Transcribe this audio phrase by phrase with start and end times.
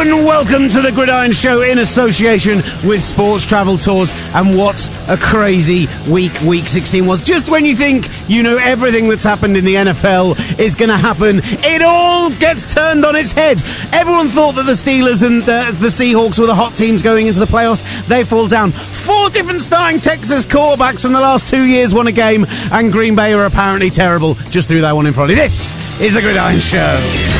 [0.00, 4.12] and welcome to the Gridiron Show in association with Sports Travel Tours.
[4.32, 4.78] And what
[5.08, 7.24] a crazy week week 16 was.
[7.24, 10.96] Just when you think you know everything that's happened in the NFL is going to
[10.96, 13.60] happen, it all gets turned on its head.
[13.92, 17.40] Everyone thought that the Steelers and the, the Seahawks were the hot teams going into
[17.40, 18.06] the playoffs.
[18.06, 18.70] They fall down.
[18.70, 23.16] Four different starting Texas quarterbacks from the last two years won a game, and Green
[23.16, 24.34] Bay are apparently terrible.
[24.50, 25.42] Just threw that one in front of you.
[25.42, 27.37] This is the Gridiron Show.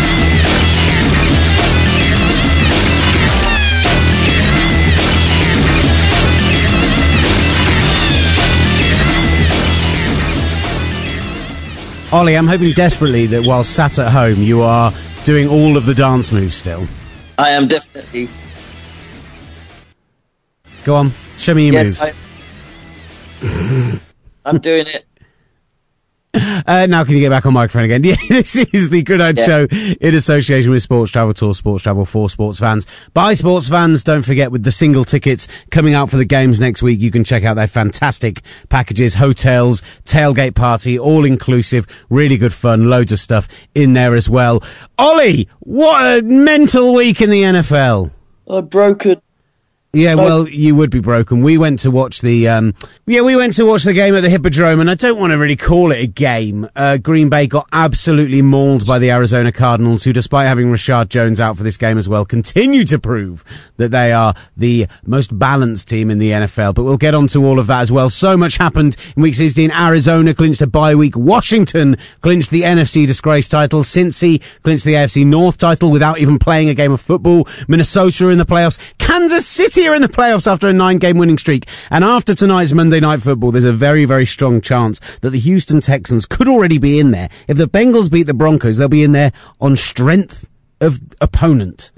[12.10, 14.90] Ollie, I'm hoping desperately that while sat at home, you are
[15.24, 16.86] doing all of the dance moves still.
[17.36, 18.30] I am definitely.
[20.84, 22.00] Go on, show me your yes,
[23.42, 24.00] moves.
[24.00, 24.00] I,
[24.46, 25.04] I'm doing it.
[26.66, 28.02] Uh, now can you get back on microphone again?
[28.08, 29.44] Yeah, this is the Gridiron yeah.
[29.44, 29.66] Show
[30.00, 32.86] in association with Sports Travel Tour, Sports Travel for sports fans.
[33.12, 36.82] By sports fans, don't forget with the single tickets coming out for the games next
[36.82, 42.52] week, you can check out their fantastic packages, hotels, tailgate party, all inclusive, really good
[42.54, 44.62] fun, loads of stuff in there as well.
[44.98, 48.10] Ollie, what a mental week in the NFL.
[48.48, 49.22] I broke it.
[49.98, 51.42] Yeah, well, you would be broken.
[51.42, 52.72] We went to watch the, um,
[53.04, 55.38] yeah, we went to watch the game at the Hippodrome, and I don't want to
[55.38, 56.68] really call it a game.
[56.76, 61.40] Uh, Green Bay got absolutely mauled by the Arizona Cardinals, who, despite having Reshad Jones
[61.40, 63.42] out for this game as well, continue to prove
[63.76, 66.74] that they are the most balanced team in the NFL.
[66.74, 68.08] But we'll get on to all of that as well.
[68.08, 69.72] So much happened in week 16.
[69.72, 71.16] Arizona clinched a bye week.
[71.16, 73.82] Washington clinched the NFC disgrace title.
[73.82, 77.48] Cincy clinched the AFC North title without even playing a game of football.
[77.66, 78.78] Minnesota in the playoffs.
[78.98, 81.66] Kansas City here in the playoffs after a nine game winning streak.
[81.90, 85.80] And after tonight's Monday Night Football, there's a very, very strong chance that the Houston
[85.80, 87.30] Texans could already be in there.
[87.46, 90.46] If the Bengals beat the Broncos, they'll be in there on strength
[90.82, 91.90] of opponent.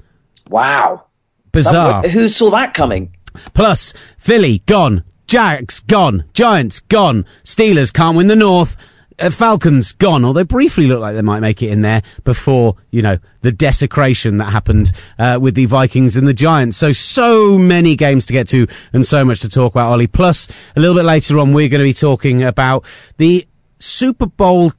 [0.47, 1.07] Wow.
[1.51, 2.03] Bizarre.
[2.03, 3.13] That, who saw that coming?
[3.53, 5.03] Plus, Philly gone.
[5.27, 6.23] Jags gone.
[6.33, 7.25] Giants gone.
[7.43, 8.77] Steelers can't win the North
[9.29, 13.19] Falcons gone, although briefly looked like they might make it in there before, you know,
[13.41, 16.77] the desecration that happened uh, with the Vikings and the Giants.
[16.77, 20.07] So, so many games to get to and so much to talk about, Ollie.
[20.07, 22.85] Plus, a little bit later on, we're going to be talking about
[23.17, 23.45] the
[23.79, 24.73] Super Bowl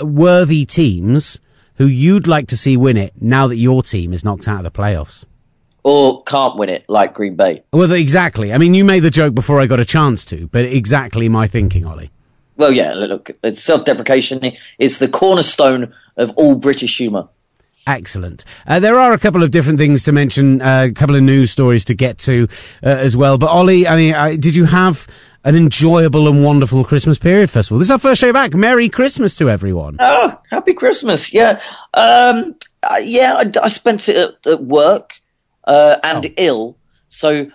[0.00, 1.40] worthy teams
[1.76, 4.64] who you'd like to see win it now that your team is knocked out of
[4.64, 5.24] the playoffs.
[5.82, 7.62] Or can't win it like Green Bay.
[7.70, 8.54] Well, exactly.
[8.54, 11.46] I mean, you made the joke before I got a chance to, but exactly my
[11.46, 12.10] thinking, Ollie
[12.56, 17.28] well, yeah, look, self-deprecation is the cornerstone of all British humour.
[17.86, 18.44] Excellent.
[18.66, 21.50] Uh, there are a couple of different things to mention, uh, a couple of news
[21.50, 22.48] stories to get to
[22.82, 23.36] uh, as well.
[23.36, 25.06] But Ollie, I mean, uh, did you have
[25.44, 27.50] an enjoyable and wonderful Christmas period?
[27.50, 28.54] First of all, this is our first show back.
[28.54, 29.98] Merry Christmas to everyone.
[30.00, 31.34] Oh, happy Christmas!
[31.34, 31.60] Yeah,
[31.92, 33.34] um, uh, yeah.
[33.34, 35.20] I, I, spent it at, at work
[35.64, 36.34] uh, and oh.
[36.38, 36.78] ill,
[37.10, 37.50] so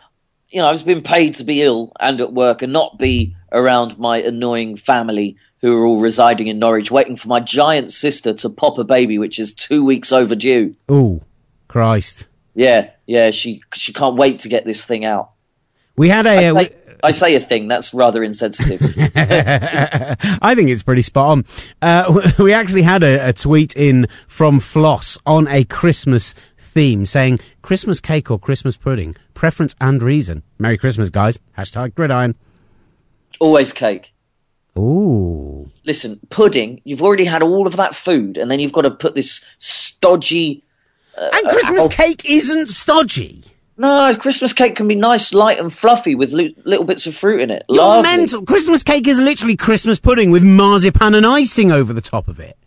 [0.49, 3.97] you know I've been paid to be ill and at work and not be around
[3.97, 8.49] my annoying family who are all residing in Norwich, waiting for my giant sister to
[8.49, 10.75] pop a baby, which is two weeks overdue.
[10.87, 11.21] Oh,
[11.67, 12.27] Christ!
[12.55, 13.31] Yeah, yeah.
[13.31, 15.31] She she can't wait to get this thing out.
[15.95, 16.47] We had a.
[16.47, 18.81] I, uh, say, I say a thing that's rather insensitive.
[19.15, 21.45] I think it's pretty spot on.
[21.81, 26.35] Uh, we actually had a, a tweet in from Floss on a Christmas
[26.69, 30.43] theme saying Christmas cake or Christmas pudding, preference and reason.
[30.57, 31.39] Merry Christmas, guys.
[31.57, 32.35] Hashtag gridiron.
[33.39, 34.13] Always cake.
[34.77, 35.71] Ooh.
[35.85, 39.15] Listen, pudding, you've already had all of that food, and then you've got to put
[39.15, 40.63] this stodgy.
[41.17, 43.43] Uh, and Christmas uh, cake isn't stodgy.
[43.77, 47.39] No, Christmas cake can be nice, light, and fluffy with li- little bits of fruit
[47.39, 47.63] in it.
[47.69, 48.11] You're Lovely.
[48.11, 48.45] mental.
[48.45, 52.57] Christmas cake is literally Christmas pudding with marzipan and icing over the top of it.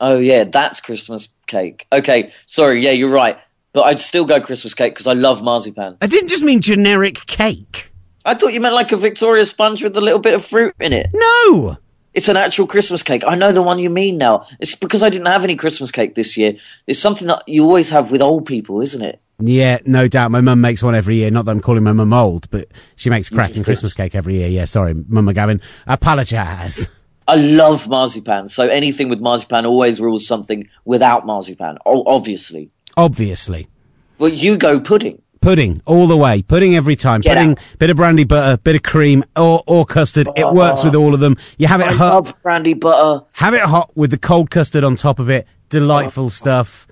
[0.00, 1.86] Oh, yeah, that's Christmas cake.
[1.90, 3.38] Okay, sorry, yeah, you're right.
[3.72, 5.98] But I'd still go Christmas cake because I love marzipan.
[6.00, 7.90] I didn't just mean generic cake.
[8.24, 10.92] I thought you meant like a Victoria sponge with a little bit of fruit in
[10.92, 11.10] it.
[11.12, 11.78] No!
[12.14, 13.22] It's an actual Christmas cake.
[13.26, 14.46] I know the one you mean now.
[14.60, 16.56] It's because I didn't have any Christmas cake this year.
[16.86, 19.20] It's something that you always have with old people, isn't it?
[19.40, 20.32] Yeah, no doubt.
[20.32, 21.30] My mum makes one every year.
[21.30, 24.48] Not that I'm calling my mum old, but she makes cracking Christmas cake every year.
[24.48, 25.62] Yeah, sorry, Mum McGavin.
[25.86, 26.88] Apologise.
[27.28, 28.48] I love marzipan.
[28.48, 31.76] So anything with marzipan always rules something without marzipan.
[31.84, 32.70] obviously.
[32.96, 33.68] Obviously.
[34.18, 35.20] Well, you go pudding.
[35.42, 36.40] Pudding all the way.
[36.40, 37.20] Pudding every time.
[37.20, 37.58] Get pudding, out.
[37.78, 40.28] bit of brandy butter, bit of cream, or, or custard.
[40.36, 41.36] it works with all of them.
[41.58, 42.14] You have it I hot.
[42.14, 43.24] love brandy butter.
[43.32, 45.46] Have it hot with the cold custard on top of it.
[45.68, 46.30] Delightful oh.
[46.30, 46.88] stuff.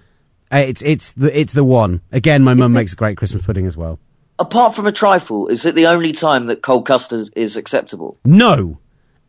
[0.52, 2.02] Uh, it's it's the it's the one.
[2.12, 3.98] Again, my mum makes a great Christmas pudding as well.
[4.38, 8.18] Apart from a trifle, is it the only time that cold custard is acceptable?
[8.24, 8.78] No,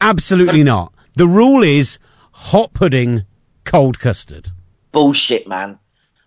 [0.02, 0.94] absolutely not.
[1.18, 1.98] The rule is
[2.32, 3.24] hot pudding,
[3.64, 4.50] cold custard.
[4.92, 5.80] Bullshit, man.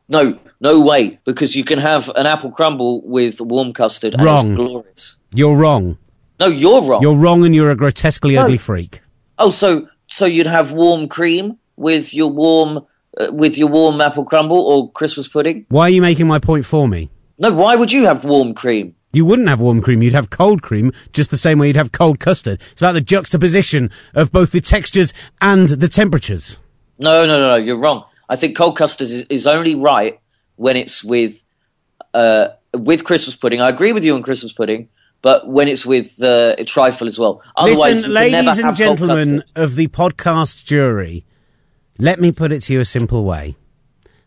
[0.09, 4.49] No, no way, because you can have an apple crumble with warm custard and Wrong.
[4.51, 5.17] it's glorious.
[5.33, 5.97] You're wrong.
[6.41, 7.03] No, you're wrong.
[7.03, 8.43] You're wrong, and you're a grotesquely No.
[8.43, 9.01] ugly freak.
[9.39, 12.85] Oh, so so you'd have warm cream with your warm
[13.17, 15.67] uh, with your warm apple crumble or Christmas pudding?
[15.69, 17.11] Why are you making my point for me?
[17.39, 18.97] No, why would you have warm cream?
[19.13, 21.91] You wouldn't have warm cream, you'd have cold cream, just the same way you'd have
[21.91, 22.61] cold custard.
[22.71, 26.61] It's about the juxtaposition of both the textures and the temperatures.
[26.99, 27.57] No, no, no, no.
[27.57, 28.05] You're wrong.
[28.29, 30.21] I think cold custard is, is only right
[30.57, 31.43] when it's with
[32.15, 33.61] uh, with Christmas pudding.
[33.61, 34.89] I agree with you on Christmas pudding,
[35.23, 37.43] but when it's with uh, a trifle as well.
[37.57, 41.25] Otherwise, Listen, ladies and gentlemen of the podcast jury,
[41.99, 43.57] let me put it to you a simple way.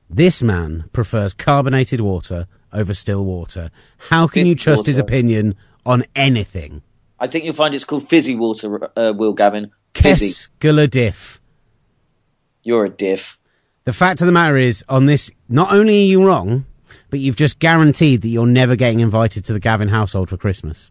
[0.10, 3.70] This man prefers carbonated water over still water.
[4.10, 5.56] How can you Fizzy trust his opinion
[5.86, 6.82] on anything?
[7.20, 8.90] I think you'll find it's called fizzy water.
[8.98, 10.28] Uh, Will Gavin, fizzy.
[10.28, 11.40] Kes Gulladif.
[12.64, 13.38] You're a diff.
[13.86, 16.66] The fact of the matter is, on this, not only are you wrong,
[17.10, 20.90] but you've just guaranteed that you're never getting invited to the Gavin household for Christmas.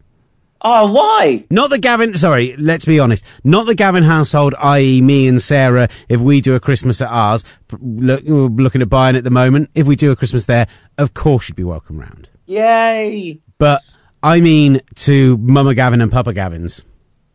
[0.65, 1.43] Oh, why?
[1.49, 3.23] Not the Gavin, sorry, let's be honest.
[3.43, 7.43] Not the Gavin household, i.e., me and Sarah, if we do a Christmas at ours,
[7.81, 9.69] look, we're looking at buying at the moment.
[9.75, 10.67] If we do a Christmas there,
[10.97, 12.29] of course you'd be welcome round.
[12.45, 13.39] Yay!
[13.57, 13.81] But
[14.21, 16.85] I mean to Mama Gavin and Papa Gavin's.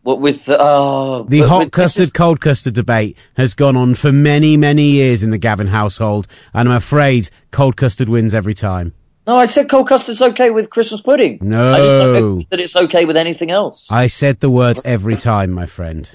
[0.02, 4.10] What with the oh The hot with- custard, cold custard debate has gone on for
[4.10, 8.94] many, many years in the Gavin household, and I'm afraid cold custard wins every time.
[9.28, 11.38] No, I said cold custard's okay with Christmas pudding.
[11.42, 11.74] No.
[11.74, 13.86] I just don't think that it's okay with anything else.
[13.92, 16.08] I said the words every time, my friend.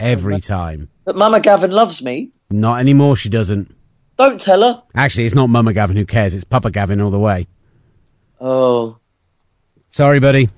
[0.00, 0.88] Every time.
[1.04, 2.30] But Mama Gavin loves me.
[2.48, 3.76] Not anymore, she doesn't.
[4.16, 4.82] Don't tell her.
[4.94, 7.46] Actually, it's not Mama Gavin who cares, it's Papa Gavin all the way.
[8.40, 8.96] Oh,
[9.90, 10.48] Sorry, buddy.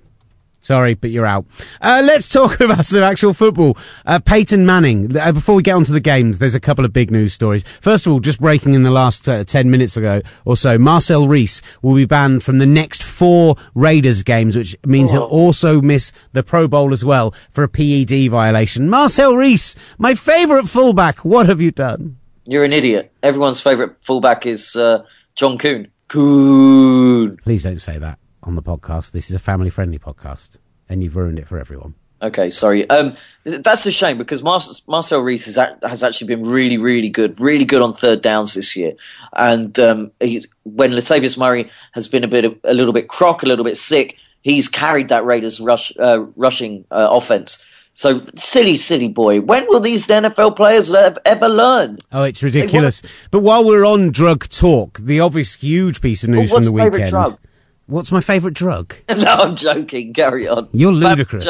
[0.63, 1.45] Sorry, but you're out.
[1.81, 3.77] Uh, let's talk about some actual football.
[4.07, 5.15] Uh, Peyton Manning.
[5.17, 7.65] Uh, before we get onto the games, there's a couple of big news stories.
[7.81, 11.27] First of all, just breaking in the last uh, 10 minutes ago or so, Marcel
[11.27, 16.13] Reese will be banned from the next four Raiders games, which means he'll also miss
[16.33, 18.89] the Pro Bowl as well for a PED violation.
[18.89, 21.25] Marcel Reese, my favourite fullback.
[21.25, 22.19] What have you done?
[22.45, 23.13] you're an idiot.
[23.23, 25.05] Everyone's favourite fullback is uh,
[25.35, 25.89] John Kuhn.
[26.09, 27.39] Coon.
[27.39, 29.13] Please don't say that on the podcast.
[29.13, 30.59] This is a family friendly podcast,
[30.89, 31.95] and you've ruined it for everyone.
[32.23, 32.89] Okay, sorry.
[32.89, 37.41] Um, that's a shame because Mar- Marcel Reese has, has actually been really, really good,
[37.41, 38.93] really good on third downs this year.
[39.33, 43.43] And um, he, when Latavius Murray has been a bit, of, a little bit crock,
[43.43, 47.65] a little bit sick, he's carried that Raiders rush, uh, rushing uh, offense.
[47.93, 49.41] So silly, silly boy.
[49.41, 51.99] When will these NFL players ev- ever learn?
[52.13, 53.03] Oh, it's ridiculous.
[53.33, 56.73] But while we're on drug talk, the obvious huge piece of news Well, from the
[56.73, 57.39] weekend.
[57.87, 58.95] What's my favourite drug?
[59.09, 60.13] no, I'm joking.
[60.13, 60.69] Carry on.
[60.73, 61.45] You're ludicrous.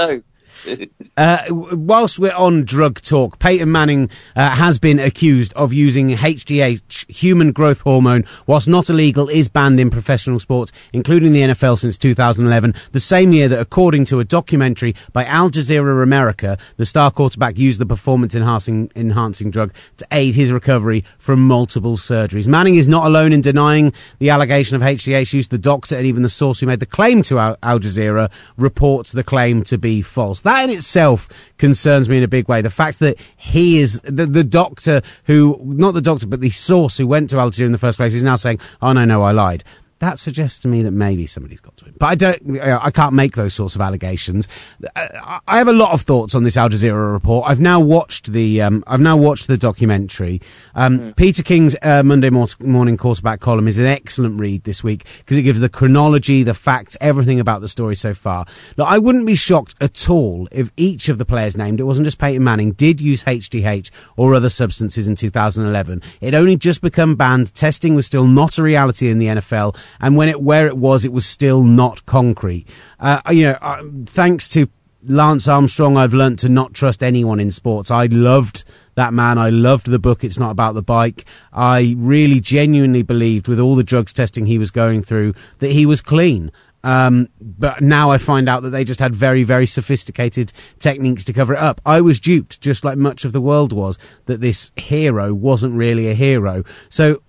[1.17, 7.11] Uh, whilst we're on drug talk, Peyton Manning uh, has been accused of using HGH,
[7.15, 11.99] human growth hormone, whilst not illegal, is banned in professional sports, including the NFL since
[11.99, 17.11] 2011, the same year that, according to a documentary by Al Jazeera America, the star
[17.11, 22.47] quarterback used the performance enhancing, enhancing drug to aid his recovery from multiple surgeries.
[22.47, 25.49] Manning is not alone in denying the allegation of HGH use.
[25.49, 29.13] The doctor and even the source who made the claim to Al, Al Jazeera reports
[29.13, 30.42] the claim to be false.
[30.43, 31.29] That in itself
[31.59, 32.63] concerns me in a big way.
[32.63, 36.99] The fact that he is the, the doctor who, not the doctor, but the source
[36.99, 39.33] who went to Al in the first place is now saying, oh no, no, I
[39.33, 39.65] lied.
[40.03, 41.95] That suggests to me that maybe somebody's got to him.
[41.97, 44.49] But I don't, I can't make those sorts of allegations.
[44.97, 47.49] I I have a lot of thoughts on this Al Jazeera report.
[47.49, 50.41] I've now watched the, um, I've now watched the documentary.
[50.75, 55.37] Um, Peter King's uh, Monday morning quarterback column is an excellent read this week because
[55.37, 58.45] it gives the chronology, the facts, everything about the story so far.
[58.77, 62.07] Now, I wouldn't be shocked at all if each of the players named, it wasn't
[62.07, 66.03] just Peyton Manning, did use HGH or other substances in 2011.
[66.21, 67.55] It only just become banned.
[67.55, 71.05] Testing was still not a reality in the NFL, and when it where it was,
[71.05, 72.67] it was still not concrete.
[72.99, 74.69] Uh, you know, uh, thanks to
[75.05, 77.91] Lance Armstrong, I've learnt to not trust anyone in sports.
[77.91, 79.37] I loved that man.
[79.37, 80.23] I loved the book.
[80.23, 81.25] It's not about the bike.
[81.53, 85.87] I really genuinely believed with all the drugs testing he was going through that he
[85.87, 86.53] was clean.
[86.85, 91.33] Um, but now I find out that they just had very, very sophisticated techniques to
[91.33, 91.81] cover it up.
[91.87, 96.09] I was duped, just like much of the world was, that this hero wasn't really
[96.09, 96.65] a hero.
[96.89, 97.23] So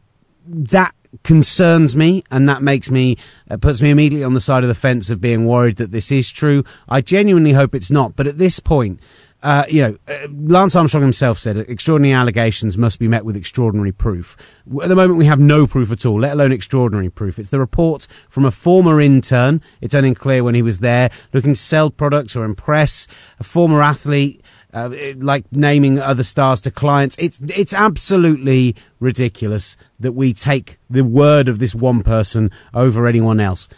[0.46, 0.94] that
[1.24, 3.18] concerns me and that makes me
[3.50, 6.12] uh, puts me immediately on the side of the fence of being worried that this
[6.12, 9.00] is true i genuinely hope it's not but at this point
[9.44, 13.92] uh, you know, uh, Lance Armstrong himself said extraordinary allegations must be met with extraordinary
[13.92, 14.38] proof.
[14.82, 17.38] At the moment, we have no proof at all, let alone extraordinary proof.
[17.38, 19.62] It's the report from a former intern.
[19.82, 23.06] It's unclear when he was there, looking to sell products or impress
[23.38, 24.42] a former athlete.
[24.74, 27.16] Uh, like naming other stars to clients.
[27.20, 33.40] It's it's absolutely ridiculous that we take the word of this one person over anyone
[33.40, 33.70] else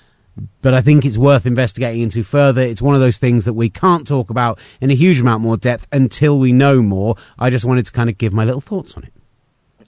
[0.61, 2.61] but I think it's worth investigating into further.
[2.61, 5.57] It's one of those things that we can't talk about in a huge amount more
[5.57, 7.15] depth until we know more.
[7.39, 9.13] I just wanted to kind of give my little thoughts on it.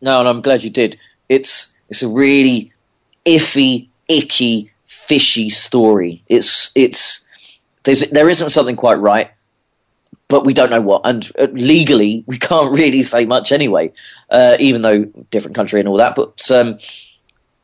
[0.02, 0.98] No, and I'm glad you did.
[1.28, 2.72] It's it's a really
[3.26, 6.24] iffy, icky, fishy story.
[6.28, 7.26] It's it's
[7.84, 9.32] there's there isn't something quite right,
[10.28, 11.02] but we don't know what.
[11.06, 13.92] And uh, legally, we can't really say much anyway,
[14.30, 16.16] uh, even though different country and all that.
[16.16, 16.80] But um,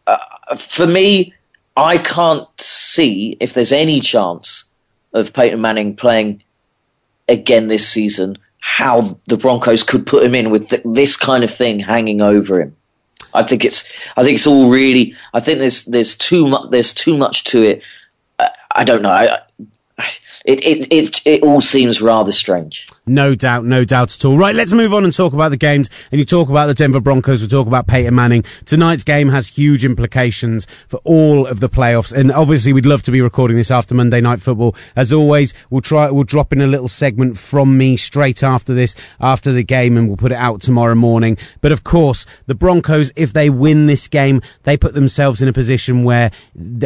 [0.07, 1.33] uh, for me,
[1.75, 4.65] I can't see if there's any chance
[5.13, 6.43] of Peyton Manning playing
[7.27, 8.37] again this season.
[8.59, 12.61] How the Broncos could put him in with th- this kind of thing hanging over
[12.61, 12.75] him.
[13.33, 13.91] I think it's.
[14.15, 15.15] I think it's all really.
[15.33, 16.69] I think there's there's too much.
[16.69, 17.83] There's too much to it.
[18.39, 19.09] I, I don't know.
[19.09, 19.39] I,
[20.43, 22.87] it, it, it, it all seems rather strange.
[23.05, 24.37] No doubt, no doubt at all.
[24.37, 25.89] Right, let's move on and talk about the games.
[26.11, 28.43] And you talk about the Denver Broncos, we talk about Peyton Manning.
[28.65, 32.13] Tonight's game has huge implications for all of the playoffs.
[32.13, 34.75] And obviously, we'd love to be recording this after Monday Night Football.
[34.95, 38.95] As always, we'll try, we'll drop in a little segment from me straight after this,
[39.19, 41.37] after the game, and we'll put it out tomorrow morning.
[41.61, 45.53] But of course, the Broncos, if they win this game, they put themselves in a
[45.53, 46.31] position where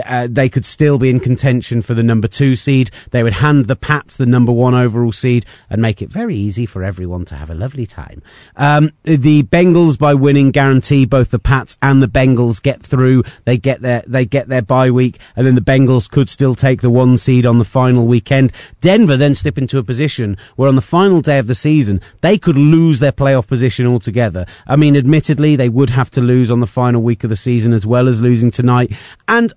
[0.06, 2.92] uh, they could still be in contention for the number two seed.
[3.12, 6.66] They would hand the Pats the number one overall seed and make it very easy
[6.66, 8.22] for everyone to have a lovely time.
[8.58, 13.24] Um, the Bengals, by winning, guarantee both the Pats and the Bengals get through.
[13.46, 16.82] They get their they get their bye week, and then the Bengals could still take
[16.82, 18.52] the one seed on the final weekend.
[18.82, 22.38] Denver then slip into a position where on the final day of the season they
[22.38, 24.46] could lose their playoff position altogether.
[24.66, 27.72] I mean, admittedly, they would have to lose on the final week of the season
[27.72, 28.92] as well as losing tonight.
[29.28, 29.54] And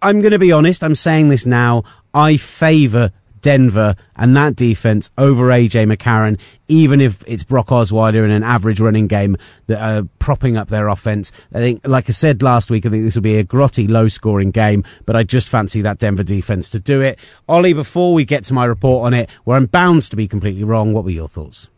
[0.00, 0.84] I'm going to be honest.
[0.84, 1.82] I'm saying this now.
[2.14, 8.30] I favour Denver and that defense over AJ McCarron, even if it's Brock Osweiler in
[8.30, 9.36] an average running game
[9.66, 11.32] that are propping up their offense.
[11.52, 14.08] I think, like I said last week, I think this will be a grotty, low
[14.08, 17.18] scoring game, but I just fancy that Denver defense to do it.
[17.48, 20.64] Ollie, before we get to my report on it, where I'm bound to be completely
[20.64, 21.68] wrong, what were your thoughts?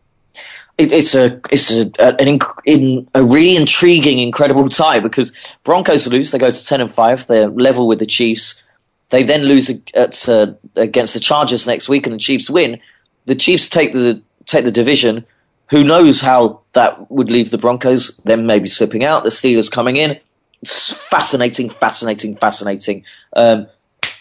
[0.78, 5.32] it's a it's a, an in, a really intriguing, incredible tie because
[5.62, 8.62] Broncos lose, they go to ten and five, they're level with the Chiefs.
[9.10, 12.80] They then lose at, uh, against the Chargers next week, and the Chiefs win.
[13.26, 15.24] The Chiefs take the take the division.
[15.70, 18.16] Who knows how that would leave the Broncos?
[18.24, 19.22] Then maybe slipping out.
[19.24, 20.18] The Steelers coming in.
[20.62, 23.04] It's fascinating, fascinating, fascinating.
[23.34, 23.66] Um,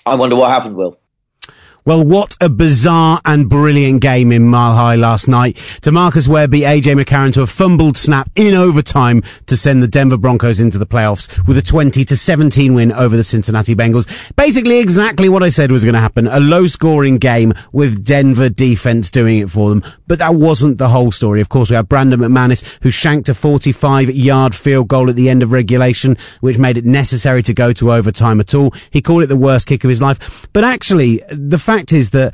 [0.06, 0.98] I wonder what happened, Will.
[1.86, 5.56] Well, what a bizarre and brilliant game in Mile High last night.
[5.82, 10.60] DeMarcus beat AJ McCarron to a fumbled snap in overtime to send the Denver Broncos
[10.60, 14.08] into the playoffs with a 20 to 17 win over the Cincinnati Bengals.
[14.36, 16.28] Basically exactly what I said was going to happen.
[16.28, 19.84] A low scoring game with Denver defense doing it for them.
[20.08, 21.40] But that wasn't the whole story.
[21.40, 25.30] Of course, we have Brandon McManus who shanked a 45 yard field goal at the
[25.30, 28.74] end of regulation, which made it necessary to go to overtime at all.
[28.92, 30.48] He called it the worst kick of his life.
[30.52, 32.34] But actually, the fact is that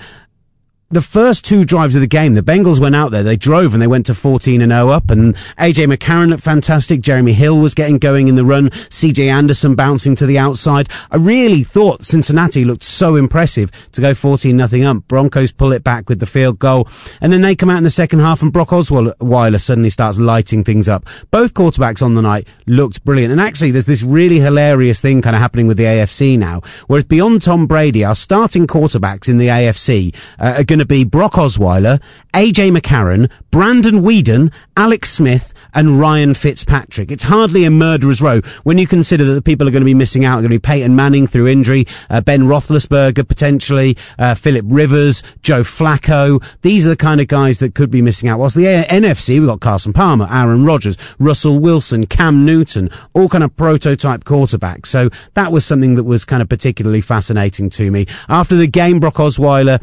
[0.92, 3.82] the first two drives of the game, the Bengals went out there, they drove and
[3.82, 7.02] they went to 14 and 0 up and AJ McCarron looked fantastic.
[7.02, 8.70] Jeremy Hill was getting going in the run.
[8.70, 10.88] CJ Anderson bouncing to the outside.
[11.10, 15.08] I really thought Cincinnati looked so impressive to go 14 nothing up.
[15.08, 16.88] Broncos pull it back with the field goal
[17.20, 20.64] and then they come out in the second half and Brock Osweiler suddenly starts lighting
[20.64, 21.08] things up.
[21.32, 23.32] Both quarterbacks on the night looked brilliant.
[23.32, 27.06] And actually there's this really hilarious thing kind of happening with the AFC now, whereas
[27.06, 31.34] beyond Tom Brady, our starting quarterbacks in the AFC uh, are going to be Brock
[31.34, 32.02] Osweiler,
[32.34, 37.12] AJ McCarron, Brandon Weeden, Alex Smith, and Ryan Fitzpatrick.
[37.12, 39.94] It's hardly a murderer's row when you consider that the people are going to be
[39.94, 44.36] missing out are going to be Peyton Manning through injury, uh, Ben Roethlisberger potentially, uh,
[44.36, 46.44] Philip Rivers, Joe Flacco.
[46.62, 48.40] These are the kind of guys that could be missing out.
[48.40, 53.46] Whilst the NFC, we've got Carson Palmer, Aaron Rodgers, Russell Wilson, Cam Newton, all kind
[53.46, 54.88] of prototype quarterbacks.
[54.88, 58.08] So that was something that was kind of particularly fascinating to me.
[58.28, 59.82] After the game, Brock Osweiler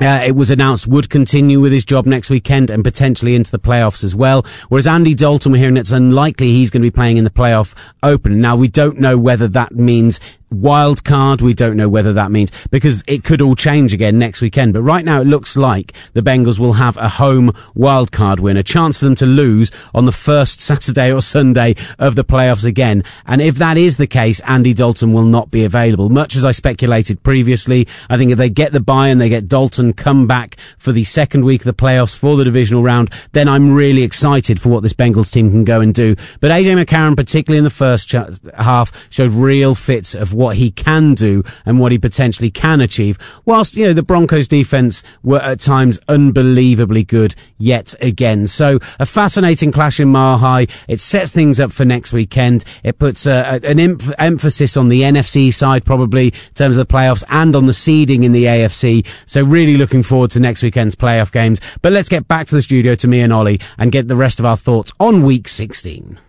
[0.00, 3.58] uh, it was announced would continue with his job next weekend and potentially into the
[3.58, 4.44] playoffs as well.
[4.68, 7.74] Whereas Andy Dalton, we're hearing it's unlikely he's going to be playing in the playoff
[8.02, 8.40] open.
[8.40, 11.40] Now we don't know whether that means wild card.
[11.40, 14.72] We don't know whether that means because it could all change again next weekend.
[14.72, 18.56] But right now, it looks like the Bengals will have a home wild card win,
[18.56, 22.64] a chance for them to lose on the first Saturday or Sunday of the playoffs
[22.64, 23.02] again.
[23.26, 26.08] And if that is the case, Andy Dalton will not be available.
[26.08, 29.48] Much as I speculated previously, I think if they get the bye and they get
[29.48, 33.48] Dalton come back for the second week of the playoffs for the divisional round, then
[33.48, 36.16] I'm really excited for what this Bengals team can go and do.
[36.40, 38.14] But AJ McCarron, particularly in the first ch-
[38.56, 43.18] half, showed real fits of what he can do and what he potentially can achieve.
[43.44, 48.46] Whilst, you know, the Broncos defense were at times unbelievably good yet again.
[48.46, 50.68] So a fascinating clash in High.
[50.86, 52.64] It sets things up for next weekend.
[52.84, 56.92] It puts uh, an em- emphasis on the NFC side, probably in terms of the
[56.92, 59.04] playoffs and on the seeding in the AFC.
[59.26, 61.60] So really looking forward to next weekend's playoff games.
[61.82, 64.38] But let's get back to the studio to me and Ollie and get the rest
[64.38, 66.20] of our thoughts on week 16.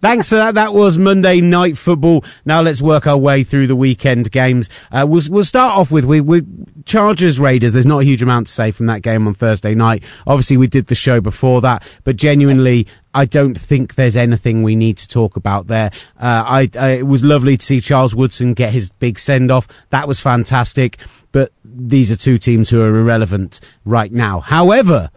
[0.00, 0.54] Thanks for that.
[0.54, 2.24] That was Monday night football.
[2.44, 4.68] Now let's work our way through the weekend games.
[4.92, 6.42] Uh, we'll, we'll start off with we, we
[6.84, 7.72] Chargers Raiders.
[7.72, 10.04] There's not a huge amount to say from that game on Thursday night.
[10.26, 14.76] Obviously, we did the show before that, but genuinely, I don't think there's anything we
[14.76, 15.90] need to talk about there.
[16.20, 19.68] Uh, I, I, it was lovely to see Charles Woodson get his big send off.
[19.90, 20.98] That was fantastic.
[21.32, 24.40] But these are two teams who are irrelevant right now.
[24.40, 25.10] However,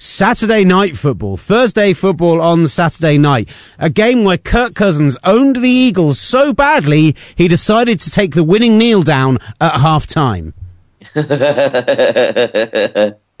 [0.00, 3.48] Saturday night football, Thursday football on Saturday night.
[3.80, 8.44] A game where Kirk Cousins owned the Eagles so badly he decided to take the
[8.44, 10.54] winning kneel down at half time.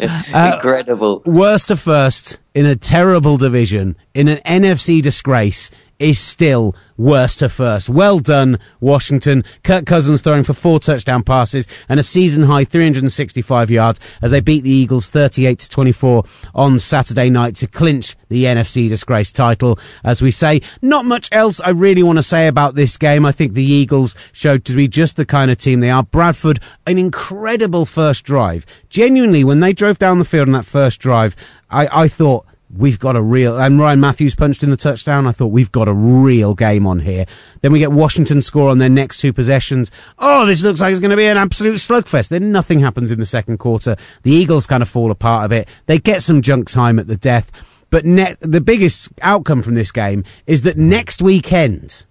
[0.00, 1.22] Incredible.
[1.24, 7.40] Uh, worst to first in a terrible division, in an NFC disgrace, is still worst
[7.40, 7.88] to first.
[7.88, 9.44] Well done, Washington.
[9.62, 14.40] Kirk Cousins throwing for four touchdown passes and a season high 365 yards as they
[14.40, 16.24] beat the Eagles 38 to 24
[16.54, 19.78] on Saturday night to clinch the NFC disgrace title.
[20.04, 23.24] As we say, not much else I really want to say about this game.
[23.24, 26.02] I think the Eagles showed to be just the kind of team they are.
[26.02, 28.64] Bradford, an incredible first drive.
[28.88, 31.34] Genuinely, when they drove down the field on that first drive,
[31.70, 35.26] I, I thought, we've got a real and Ryan Mathews punched in the touchdown.
[35.26, 37.24] I thought we've got a real game on here.
[37.60, 39.90] Then we get Washington score on their next two possessions.
[40.18, 42.28] Oh, this looks like it's going to be an absolute slugfest.
[42.28, 43.96] Then nothing happens in the second quarter.
[44.22, 45.68] The Eagles kind of fall apart a bit.
[45.86, 47.86] They get some junk time at the death.
[47.90, 52.04] But ne- the biggest outcome from this game is that next weekend,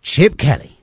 [0.00, 0.78] Chip Kelly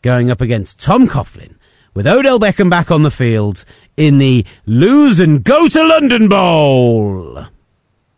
[0.00, 1.56] going up against Tom Coughlin
[1.92, 3.64] with Odell Beckham back on the field
[3.96, 7.46] in the lose and go to London Bowl.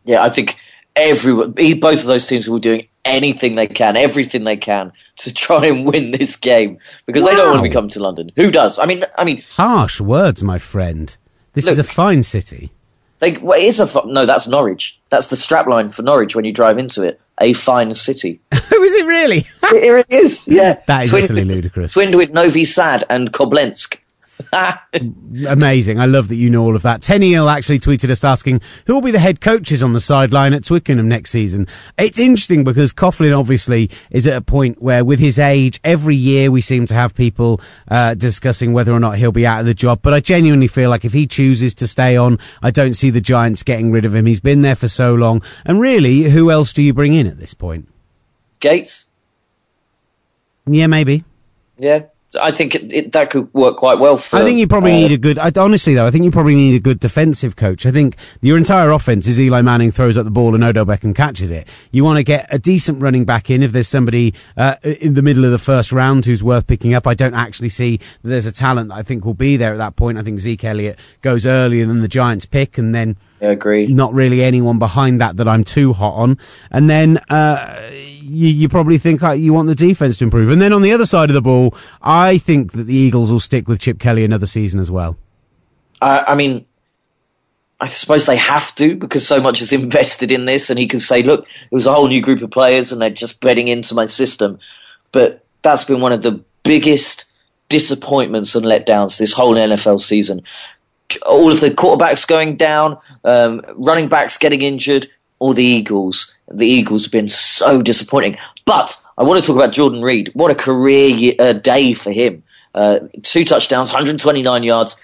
[0.09, 0.57] Yeah, I think
[0.97, 5.35] everyone, both of those teams will be doing anything they can, everything they can to
[5.47, 7.29] try and win this game because wow.
[7.29, 8.33] they don't want to be coming to London.
[8.37, 8.79] Who does?
[8.79, 11.14] I mean, I mean, harsh words, my friend.
[11.53, 12.73] This look, is a fine city.
[13.18, 14.25] They, well, it is a no.
[14.25, 14.99] That's Norwich.
[15.11, 17.21] That's the strapline for Norwich when you drive into it.
[17.38, 18.40] A fine city.
[18.71, 19.44] Oh, is it really?
[19.71, 20.47] Here it is.
[20.47, 21.94] Yeah, that is utterly ludicrous.
[21.94, 23.92] Twinned with Novi Sad and Koblenz.
[25.48, 26.01] Amazing.
[26.01, 27.01] I love that you know all of that.
[27.01, 30.64] Tenniel actually tweeted us asking who will be the head coaches on the sideline at
[30.64, 31.66] Twickenham next season.
[31.98, 36.51] It's interesting because Coughlin obviously is at a point where with his age, every year
[36.51, 39.74] we seem to have people uh, discussing whether or not he'll be out of the
[39.74, 40.01] job.
[40.03, 43.20] But I genuinely feel like if he chooses to stay on, I don't see the
[43.20, 44.27] Giants getting rid of him.
[44.27, 45.42] He's been there for so long.
[45.64, 47.88] And really, who else do you bring in at this point?
[48.61, 49.09] Gates?
[50.66, 51.24] Yeah, maybe.
[51.79, 52.07] Yeah.
[52.38, 54.37] I think it, it, that could work quite well for.
[54.37, 55.38] I think you probably uh, need a good.
[55.38, 57.87] I, honestly, though, I think you probably need a good defensive coach.
[57.87, 61.14] I think your entire offense is Eli Manning throws up the ball and Odell Beckham
[61.14, 61.67] catches it.
[61.91, 65.23] You want to get a decent running back in if there's somebody uh, in the
[65.23, 67.07] middle of the first round who's worth picking up.
[67.07, 69.79] I don't actually see that there's a talent that I think will be there at
[69.79, 70.19] that point.
[70.19, 73.87] I think Zeke Elliott goes earlier than the Giants pick, and then I agree.
[73.87, 76.37] Not really anyone behind that that I'm too hot on,
[76.71, 77.19] and then.
[77.31, 77.91] Uh,
[78.29, 80.51] you, you probably think uh, you want the defense to improve.
[80.51, 83.41] And then on the other side of the ball, I think that the Eagles will
[83.41, 85.17] stick with Chip Kelly another season as well.
[86.01, 86.64] Uh, I mean,
[87.81, 91.01] I suppose they have to because so much is invested in this, and he can
[91.01, 93.95] say, "Look, it was a whole new group of players, and they're just bedding into
[93.95, 94.59] my system."
[95.12, 97.25] But that's been one of the biggest
[97.69, 100.43] disappointments and letdowns this whole NFL season.
[101.25, 106.35] All of the quarterbacks going down, um, running backs getting injured, or the Eagles.
[106.48, 108.37] The Eagles have been so disappointing.
[108.64, 110.31] But I want to talk about Jordan Reed.
[110.35, 112.42] What a career uh, day for him.
[112.74, 114.96] Uh, two touchdowns, 129 yards.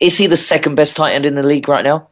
[0.00, 2.08] Is he the second best tight end in the league right now?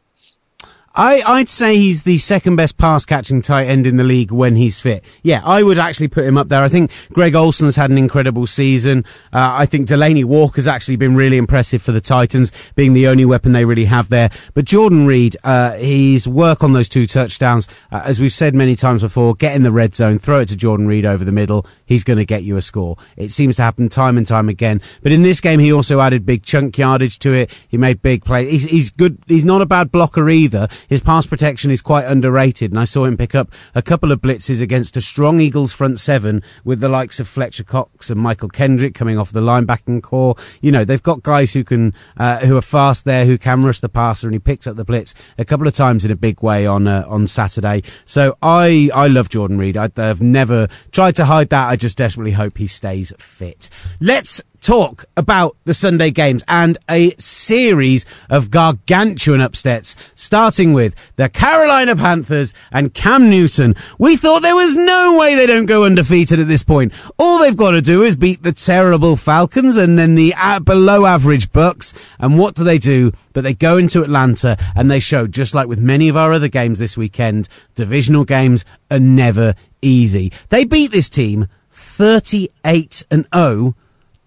[0.95, 4.55] I, I'd say he's the second best pass catching tight end in the league when
[4.55, 5.03] he's fit.
[5.23, 6.63] Yeah, I would actually put him up there.
[6.63, 9.03] I think Greg Olsen's had an incredible season.
[9.33, 13.25] Uh, I think Delanie Walker's actually been really impressive for the Titans, being the only
[13.25, 14.29] weapon they really have there.
[14.53, 18.75] But Jordan Reed, uh, his work on those two touchdowns, uh, as we've said many
[18.75, 21.65] times before, get in the red zone, throw it to Jordan Reed over the middle.
[21.85, 22.95] He's going to get you a score.
[23.17, 24.81] It seems to happen time and time again.
[25.03, 27.51] But in this game, he also added big chunk yardage to it.
[27.67, 28.49] He made big plays.
[28.49, 29.17] He's, he's good.
[29.27, 30.69] He's not a bad blocker either.
[30.87, 32.71] His pass protection is quite underrated.
[32.71, 35.99] And I saw him pick up a couple of blitzes against a strong Eagles front
[35.99, 40.35] seven with the likes of Fletcher Cox and Michael Kendrick coming off the linebacking corps.
[40.61, 43.79] You know, they've got guys who can, uh, who are fast there, who can rush
[43.79, 46.41] the passer and he picked up the blitz a couple of times in a big
[46.41, 47.83] way on, uh, on Saturday.
[48.05, 49.77] So I, I love Jordan Reed.
[49.77, 51.69] I, I've never tried to hide that.
[51.69, 53.69] I just desperately hope he stays fit.
[53.99, 61.29] Let's talk about the Sunday games and a series of gargantuan upsets, starting with the
[61.29, 63.75] Carolina Panthers and Cam Newton.
[63.99, 66.93] We thought there was no way they don't go undefeated at this point.
[67.19, 71.51] All they've got to do is beat the terrible Falcons and then the below average
[71.51, 71.93] Bucks.
[72.17, 73.11] And what do they do?
[73.33, 76.47] But they go into Atlanta and they show, just like with many of our other
[76.47, 80.31] games this weekend, divisional games are never easy.
[80.49, 83.75] They beat this team 38 and 0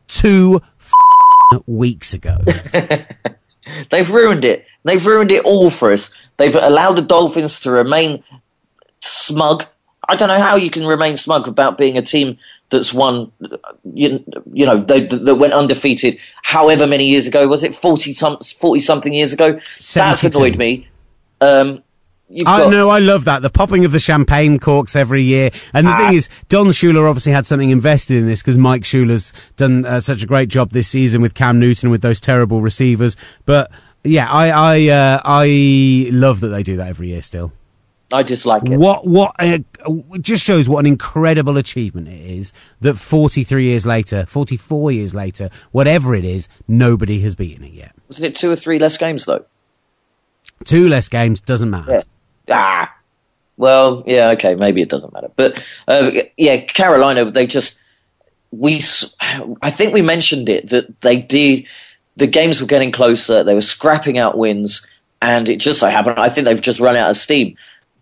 [0.08, 0.60] two
[1.66, 2.38] weeks ago.
[3.90, 4.66] They've ruined it.
[4.84, 6.14] They've ruined it all for us.
[6.36, 8.24] They've allowed the Dolphins to remain
[9.00, 9.66] smug.
[10.08, 12.38] I don't know how you can remain smug about being a team
[12.70, 13.32] that's won,
[13.92, 17.46] you, you know, they, that went undefeated however many years ago.
[17.48, 19.58] Was it 40, 40 something years ago?
[19.80, 19.98] 72.
[20.00, 20.88] That's annoyed me.
[21.40, 21.82] Um,
[22.30, 22.70] I got...
[22.70, 23.42] know, I love that.
[23.42, 25.50] The popping of the champagne corks every year.
[25.72, 25.98] And the ah.
[25.98, 30.00] thing is, Don Shula obviously had something invested in this because Mike Shula's done uh,
[30.00, 33.16] such a great job this season with Cam Newton with those terrible receivers.
[33.46, 33.70] But
[34.04, 37.52] yeah, I I uh, I love that they do that every year still.
[38.12, 38.78] I dislike it.
[38.78, 39.58] What what uh,
[40.20, 45.50] just shows what an incredible achievement it is that 43 years later, 44 years later,
[45.72, 47.94] whatever it is, nobody has beaten it yet.
[48.08, 49.44] Wasn't it two or three less games though?
[50.64, 51.92] Two less games doesn't matter.
[51.92, 52.02] Yeah
[52.50, 52.94] ah,
[53.56, 55.28] well, yeah, okay, maybe it doesn't matter.
[55.36, 57.80] But uh, yeah, Carolina, they just
[58.50, 58.80] we.
[59.62, 61.66] I think we mentioned it that they did.
[62.16, 63.44] The games were getting closer.
[63.44, 64.86] They were scrapping out wins,
[65.20, 66.18] and it just so happened.
[66.18, 67.56] I think they've just run out of steam.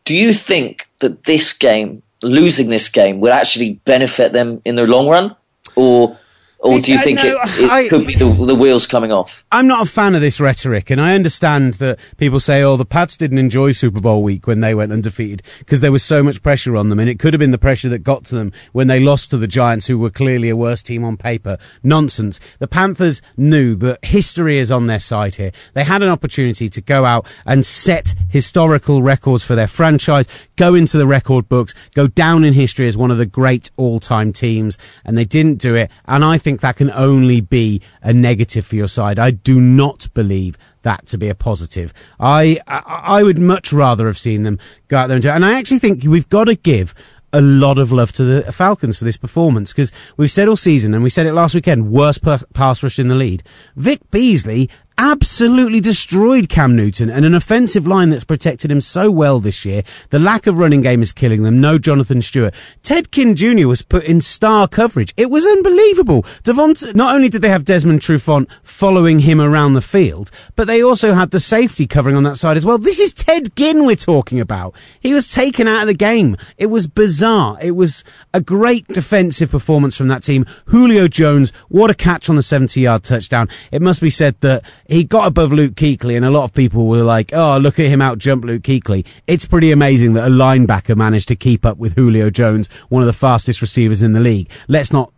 [0.05, 4.87] Do you think that this game, losing this game, would actually benefit them in the
[4.87, 5.35] long run,
[5.75, 6.19] or
[6.67, 9.45] or do you think no, it, it I, could be the, the, wheels coming off?
[9.53, 12.85] I'm not a fan of this rhetoric, and I understand that people say, "Oh, the
[12.85, 16.43] Pats didn't enjoy Super Bowl week when they went undefeated because there was so much
[16.43, 18.87] pressure on them, and it could have been the pressure that got to them when
[18.87, 22.41] they lost to the Giants, who were clearly a worse team on paper." Nonsense.
[22.59, 25.53] The Panthers knew that history is on their side here.
[25.75, 30.27] They had an opportunity to go out and set historical records for their franchise,
[30.57, 34.33] go into the record books, go down in history as one of the great all-time
[34.33, 35.91] teams, and they didn't do it.
[36.07, 39.19] And I think that can only be a negative for your side.
[39.19, 41.93] I do not believe that to be a positive.
[42.21, 45.35] I, I, I would much rather have seen them go out there and do it.
[45.35, 46.95] And I actually think we've got to give
[47.33, 50.95] a lot of love to the Falcons for this performance because we've said all season
[50.95, 53.43] and we said it last weekend worst pass rush in the lead.
[53.75, 59.41] Vic Beasley absolutely destroyed Cam Newton and an offensive line that's protected him so well
[59.41, 59.83] this year.
[60.11, 61.61] The lack of running game is killing them.
[61.61, 62.55] No Jonathan Stewart.
[62.83, 63.69] Ted Ginn Jr.
[63.69, 65.13] was put in star coverage.
[65.17, 66.23] It was unbelievable.
[66.45, 70.83] Devonta, not only did they have Desmond Trufant following him around the field, but they
[70.83, 72.79] also had the safety covering on that side as well.
[72.79, 74.75] This is Ted Ginn we're talking about.
[75.01, 76.37] He was taken out of the game.
[76.57, 77.59] It was bizarre.
[77.61, 80.47] It was a great defensive performance from that team.
[80.67, 83.49] Julio Jones, what a catch on the 70 yard touchdown.
[83.71, 86.87] It must be said that he got above Luke Kuechly, and a lot of people
[86.87, 90.31] were like, "Oh, look at him out jump Luke Kuechly." It's pretty amazing that a
[90.31, 94.21] linebacker managed to keep up with Julio Jones, one of the fastest receivers in the
[94.21, 94.51] league.
[94.69, 95.13] Let's not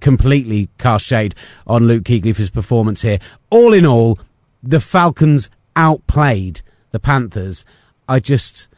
[0.00, 1.34] completely cast shade
[1.66, 3.18] on Luke Kuechly for his performance here.
[3.50, 4.18] All in all,
[4.62, 7.64] the Falcons outplayed the Panthers.
[8.08, 8.68] I just.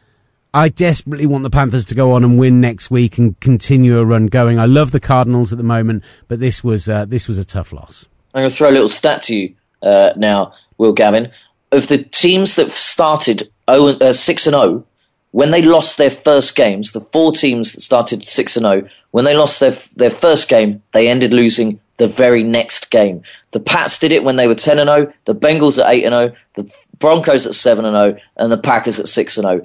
[0.53, 4.05] I desperately want the Panthers to go on and win next week and continue a
[4.05, 4.57] run going.
[4.57, 7.71] I love the Cardinals at the moment, but this was uh, this was a tough
[7.71, 8.07] loss.
[8.33, 11.31] I'm going to throw a little stat to you uh, now, Will Gavin,
[11.71, 14.85] of the teams that started 0, uh, 6 and 0,
[15.31, 19.25] when they lost their first games, the four teams that started 6 and 0, when
[19.25, 23.21] they lost their, their first game, they ended losing the very next game.
[23.51, 26.13] The Pats did it when they were 10 and 0, the Bengals at 8 and
[26.13, 29.61] 0, the Broncos at 7 and 0, and the Packers at 6 and 0.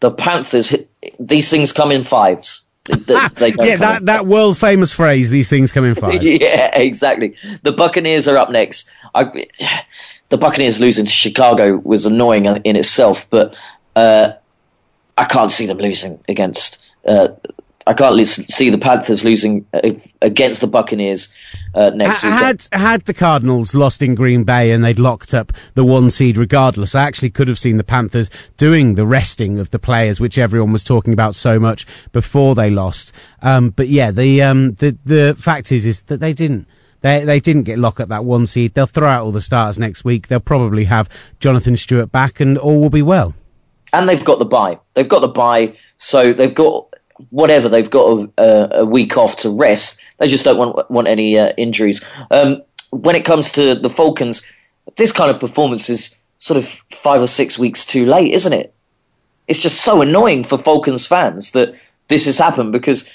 [0.00, 0.74] The Panthers,
[1.18, 2.62] these things come in fives.
[3.68, 6.22] Yeah, that, that world famous phrase, these things come in fives.
[6.22, 7.34] yeah, exactly.
[7.62, 8.90] The Buccaneers are up next.
[9.16, 9.46] I,
[10.28, 13.54] the Buccaneers losing to Chicago was annoying in itself, but
[13.94, 14.32] uh,
[15.16, 16.84] I can't see them losing against.
[17.06, 17.28] Uh,
[17.88, 19.64] I can't see the Panthers losing
[20.20, 21.32] against the Buccaneers
[21.72, 22.32] uh, next week.
[22.32, 26.36] Had had the Cardinals lost in Green Bay and they'd locked up the one seed
[26.36, 30.36] regardless, I actually could have seen the Panthers doing the resting of the players, which
[30.36, 33.12] everyone was talking about so much before they lost.
[33.40, 36.66] Um, but yeah, the um, the the fact is is that they didn't.
[37.06, 38.74] They, they didn't get lock at that one seed.
[38.74, 40.26] They'll throw out all the starters next week.
[40.26, 43.32] They'll probably have Jonathan Stewart back and all will be well.
[43.92, 44.80] And they've got the bye.
[44.94, 45.76] They've got the bye.
[45.98, 46.92] So they've got
[47.30, 50.00] whatever they've got a, a, week off to rest.
[50.18, 52.04] They just don't want want any uh, injuries.
[52.32, 54.42] Um, when it comes to the Falcons,
[54.96, 58.74] this kind of performance is sort of five or six weeks too late, isn't it?
[59.46, 61.72] It's just so annoying for Falcons fans that
[62.08, 63.08] this has happened because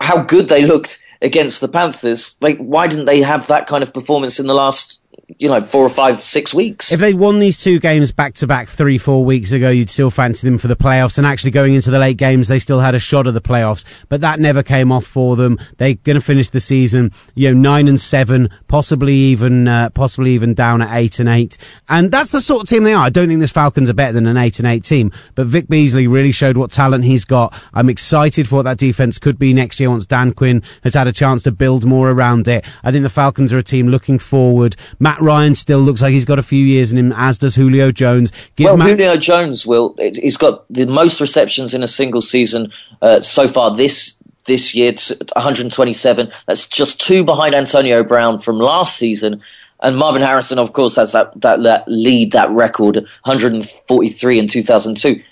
[0.00, 2.36] how good they looked against the Panthers.
[2.40, 5.00] Like, why didn't they have that kind of performance in the last
[5.38, 6.92] you know, four or five, six weeks.
[6.92, 10.10] If they won these two games back to back three, four weeks ago, you'd still
[10.10, 11.18] fancy them for the playoffs.
[11.18, 13.84] And actually going into the late games, they still had a shot of the playoffs,
[14.08, 15.58] but that never came off for them.
[15.78, 20.30] They're going to finish the season, you know, nine and seven, possibly even, uh, possibly
[20.30, 21.58] even down at eight and eight.
[21.88, 23.04] And that's the sort of team they are.
[23.04, 25.66] I don't think this Falcons are better than an eight and eight team, but Vic
[25.68, 27.60] Beasley really showed what talent he's got.
[27.74, 31.08] I'm excited for what that defense could be next year once Dan Quinn has had
[31.08, 32.64] a chance to build more around it.
[32.84, 34.76] I think the Falcons are a team looking forward.
[35.00, 37.92] Matt Ryan still looks like he's got a few years in him, as does Julio
[37.92, 38.32] Jones.
[38.56, 39.94] Give well, Matt- Julio Jones will.
[39.98, 44.92] He's got the most receptions in a single season uh, so far this this year,
[44.92, 46.32] 127.
[46.46, 49.42] That's just two behind Antonio Brown from last season.
[49.82, 55.22] And Marvin Harrison, of course, has that, that, that lead, that record, 143 in 2002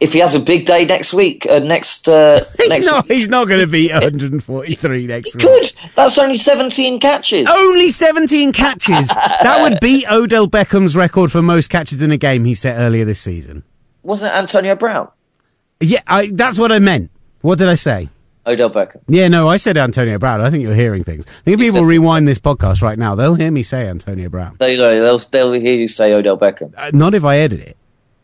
[0.00, 3.06] if he has a big day next week, uh, next uh, he's next not.
[3.06, 5.74] He's not going to be 143 next he week.
[5.74, 5.90] Could.
[5.96, 7.48] That's only 17 catches.
[7.50, 9.08] Only 17 catches.
[9.08, 13.04] that would beat Odell Beckham's record for most catches in a game he set earlier
[13.04, 13.64] this season.
[14.02, 15.08] Wasn't it Antonio Brown?
[15.80, 17.10] Yeah, I, that's what I meant.
[17.40, 18.08] What did I say?
[18.46, 19.02] Odell Beckham.
[19.08, 20.40] Yeah, no, I said Antonio Brown.
[20.40, 21.26] I think you're hearing things.
[21.26, 23.14] I think people rewind this podcast right now.
[23.14, 24.56] They'll hear me say Antonio Brown.
[24.58, 24.66] Go.
[24.76, 26.72] They'll, they'll hear you say Odell Beckham.
[26.76, 27.76] Uh, not if I edit it.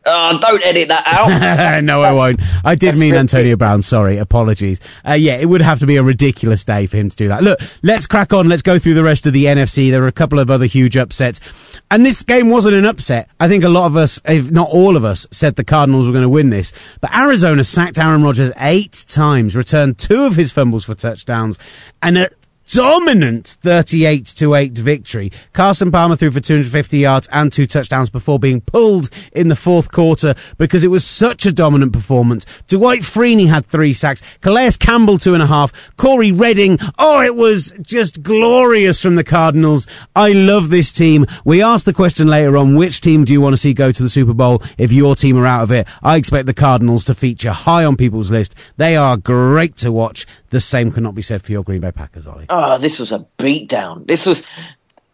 [0.07, 1.81] Oh, don't edit that out.
[1.85, 2.41] no, I won't.
[2.65, 3.81] I did mean Antonio Brown.
[3.83, 4.81] Sorry, apologies.
[5.07, 7.43] Uh, yeah, it would have to be a ridiculous day for him to do that.
[7.43, 8.49] Look, let's crack on.
[8.49, 9.91] Let's go through the rest of the NFC.
[9.91, 13.31] There are a couple of other huge upsets, and this game wasn't an upset.
[13.41, 16.13] I think a lot of us, if not all of us, said the Cardinals were
[16.13, 16.73] going to win this.
[17.01, 21.59] But Arizona sacked Aaron Rodgers eight times, returned two of his fumbles for touchdowns,
[22.03, 22.35] and at
[22.73, 25.31] dominant 38 to 8 victory.
[25.53, 29.93] Carson Palmer threw for 250 yards and two touchdowns before being pulled in the fourth
[29.93, 32.45] quarter because it was such a dominant performance.
[32.67, 34.23] Dwight Freeney had three sacks.
[34.41, 35.97] Calais Campbell two and a half.
[35.97, 36.79] Cory Redding.
[36.99, 39.87] Oh, it was just glorious from the Cardinals.
[40.17, 41.27] I love this team.
[41.45, 44.03] We asked the question later on, which team do you want to see go to
[44.03, 45.87] the Super Bowl if your team are out of it?
[46.03, 48.55] I expect the Cardinals to feature high on people's list.
[48.77, 50.27] They are great to watch.
[50.55, 52.47] The same cannot be said for your Green Bay Packers, Ollie.
[52.49, 54.07] Oh, this was a beatdown.
[54.07, 54.47] This was,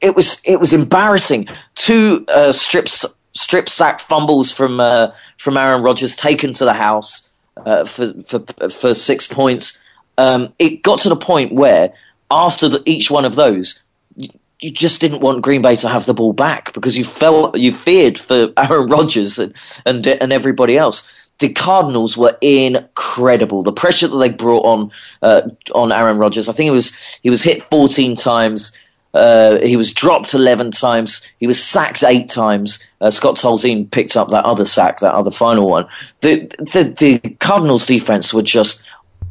[0.03, 1.49] it was, it was embarrassing.
[1.75, 7.31] Two uh, strips, strip sack fumbles from uh, from Aaron Rodgers taken to the house
[7.57, 9.81] uh, for for for six points.
[10.19, 11.95] Um, it got to the point where
[12.31, 13.83] after the, each one of those,
[14.17, 14.29] you,
[14.61, 17.73] you, just didn't want Green Bay to have the ball back because you felt you
[17.73, 19.55] feared for Aaron Rodgers and
[19.87, 21.09] and, and everybody else
[21.41, 23.63] the Cardinals were incredible.
[23.63, 24.91] The pressure that they brought on
[25.23, 25.43] uh,
[25.75, 26.49] on Aaron Rodgers.
[26.49, 28.73] I think it was he was hit 14 times.
[29.13, 31.27] Uh, he was dropped 11 times.
[31.41, 32.79] He was sacked eight times.
[33.01, 35.87] Uh, Scott Tolzien picked up that other sack, that other final one.
[36.21, 38.85] The, the, the Cardinals defense were just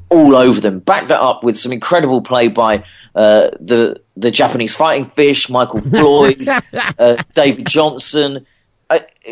[0.10, 0.80] all over them.
[0.80, 2.84] Back that up with some incredible play by
[3.16, 6.48] uh, the the Japanese fighting fish, Michael Floyd,
[7.00, 8.46] uh, David Johnson.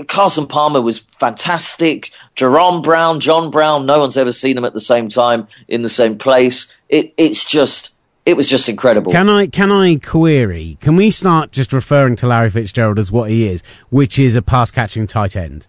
[0.06, 2.12] Carson Palmer was fantastic.
[2.36, 5.90] Jaron Brown, John Brown, no one's ever seen them at the same time in the
[5.90, 6.74] same place.
[6.90, 7.94] It, it's just,
[8.26, 9.12] it was just incredible.
[9.12, 10.78] Can I, can I query?
[10.82, 14.42] Can we start just referring to Larry Fitzgerald as what he is, which is a
[14.42, 15.68] pass catching tight end?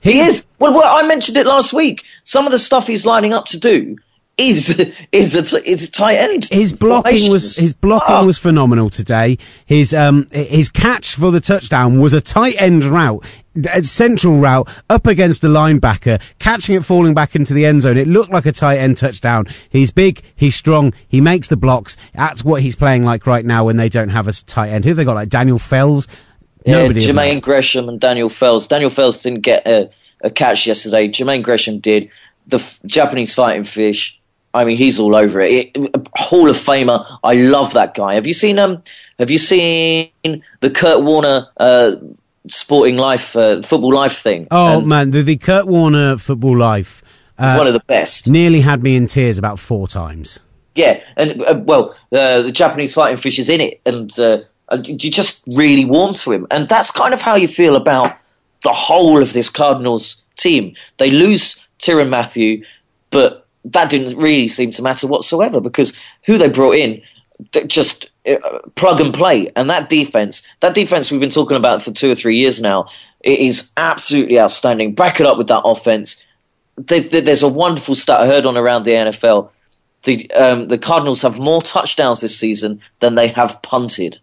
[0.00, 0.44] He, he is.
[0.58, 2.04] Well, well, I mentioned it last week.
[2.24, 3.98] Some of the stuff he's lining up to do
[4.38, 4.70] is
[5.12, 6.46] is a, is a tight end.
[6.46, 8.26] His blocking was his blocking oh.
[8.26, 9.36] was phenomenal today.
[9.66, 13.24] His um his catch for the touchdown was a tight end route,
[13.72, 17.98] a central route up against a linebacker, catching it falling back into the end zone.
[17.98, 19.46] It looked like a tight end touchdown.
[19.70, 21.96] He's big, he's strong, he makes the blocks.
[22.14, 24.84] That's what he's playing like right now when they don't have a tight end.
[24.84, 25.16] Who have they got?
[25.16, 26.08] Like Daniel Fells.
[26.64, 28.68] Yeah, Jermaine Gresham and Daniel Fells.
[28.68, 29.90] Daniel Fells didn't get a,
[30.22, 31.08] a catch yesterday.
[31.08, 32.08] Jermaine Gresham did.
[32.46, 34.20] The f- Japanese fighting fish
[34.54, 35.70] I mean, he's all over it.
[35.74, 36.08] it.
[36.16, 37.18] Hall of Famer.
[37.24, 38.14] I love that guy.
[38.14, 38.82] Have you seen um?
[39.18, 40.10] Have you seen
[40.60, 41.92] the Kurt Warner uh,
[42.48, 44.48] Sporting Life, uh, Football Life thing.
[44.50, 47.02] Oh and man, the, the Kurt Warner Football Life,
[47.38, 48.26] uh, one of the best.
[48.26, 50.40] Nearly had me in tears about four times.
[50.74, 54.42] Yeah, and uh, well, uh, the Japanese fighting fish is in it, and uh,
[54.84, 58.16] you just really warm to him, and that's kind of how you feel about
[58.62, 60.74] the whole of this Cardinals team.
[60.98, 62.64] They lose Tyrann Mathieu,
[63.10, 65.92] but that didn't really seem to matter whatsoever because
[66.24, 67.02] who they brought in
[67.66, 68.36] just uh,
[68.76, 69.50] plug and play.
[69.56, 72.88] And that defense, that defense we've been talking about for two or three years now,
[73.20, 74.94] it is absolutely outstanding.
[74.94, 76.22] Back it up with that offense.
[76.76, 79.50] There's a wonderful stat I heard on around the NFL.
[80.04, 84.18] The um, the Cardinals have more touchdowns this season than they have punted.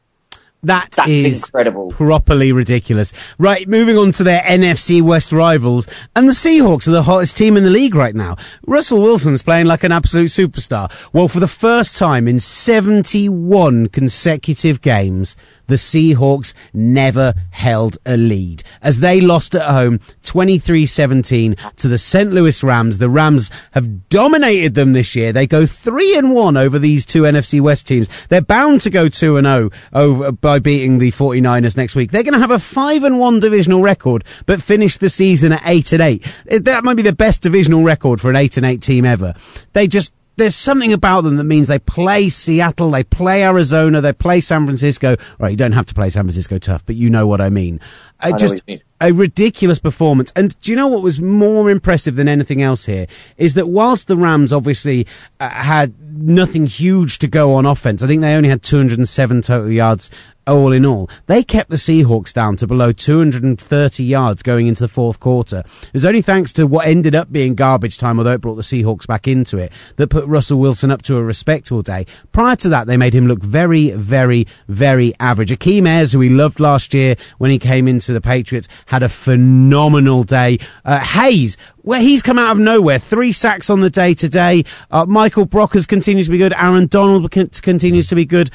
[0.63, 1.91] That That's is incredible.
[1.91, 3.13] Properly ridiculous.
[3.37, 5.87] Right, moving on to their NFC West rivals.
[6.15, 8.35] And the Seahawks are the hottest team in the league right now.
[8.67, 10.91] Russell Wilson's playing like an absolute superstar.
[11.13, 15.37] Well, for the first time in 71 consecutive games,
[15.69, 22.31] the Seahawks never held a lead as they lost at home 23-17 to the St.
[22.31, 22.97] Louis Rams.
[22.97, 25.31] The Rams have dominated them this year.
[25.31, 28.27] They go 3 and 1 over these two NFC West teams.
[28.27, 32.11] They're bound to go 2 and 0 over by beating the 49ers next week.
[32.11, 35.61] They're going to have a 5 and 1 divisional record but finish the season at
[35.65, 36.35] 8 and 8.
[36.63, 39.33] That might be the best divisional record for an 8 and 8 team ever.
[39.73, 44.13] They just there's something about them that means they play Seattle, they play Arizona, they
[44.13, 45.17] play San Francisco.
[45.37, 47.79] Right, you don't have to play San Francisco tough, but you know what I mean.
[48.21, 48.61] Uh, just
[48.99, 50.31] a ridiculous performance.
[50.35, 54.07] And do you know what was more impressive than anything else here is that whilst
[54.07, 55.07] the Rams obviously
[55.39, 59.69] uh, had nothing huge to go on offense, I think they only had 207 total
[59.69, 60.09] yards
[60.49, 61.09] all in all.
[61.27, 65.59] They kept the Seahawks down to below 230 yards going into the fourth quarter.
[65.59, 68.61] It was only thanks to what ended up being garbage time, although it brought the
[68.61, 72.05] Seahawks back into it, that put Russell Wilson up to a respectable day.
[72.31, 75.51] Prior to that, they made him look very, very, very average.
[75.51, 79.09] Akeem Ayers, who we loved last year when he came into the Patriots, had a
[79.09, 80.59] phenomenal day.
[80.83, 84.63] Uh, Hayes, where he's come out of nowhere, three sacks on the day today.
[84.91, 86.53] Uh, Michael Brockers continues to be good.
[86.53, 88.51] Aaron Donald continues to be good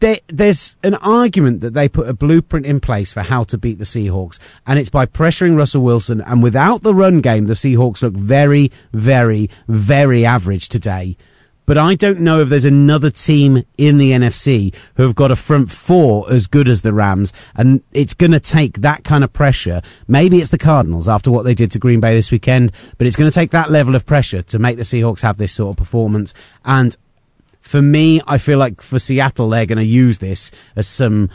[0.00, 3.78] there, there's an argument that they put a blueprint in place for how to beat
[3.78, 6.20] the Seahawks, and it's by pressuring Russell Wilson.
[6.20, 11.16] And without the run game, the Seahawks look very, very, very average today.
[11.66, 15.36] But I don't know if there's another team in the NFC who have got a
[15.36, 19.32] front four as good as the Rams, and it's going to take that kind of
[19.32, 19.80] pressure.
[20.06, 23.16] Maybe it's the Cardinals after what they did to Green Bay this weekend, but it's
[23.16, 25.76] going to take that level of pressure to make the Seahawks have this sort of
[25.78, 26.34] performance.
[26.66, 26.94] And
[27.64, 31.30] for me, I feel like for Seattle, they're going to use this as some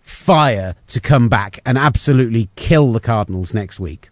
[0.00, 4.08] fire to come back and absolutely kill the Cardinals next week.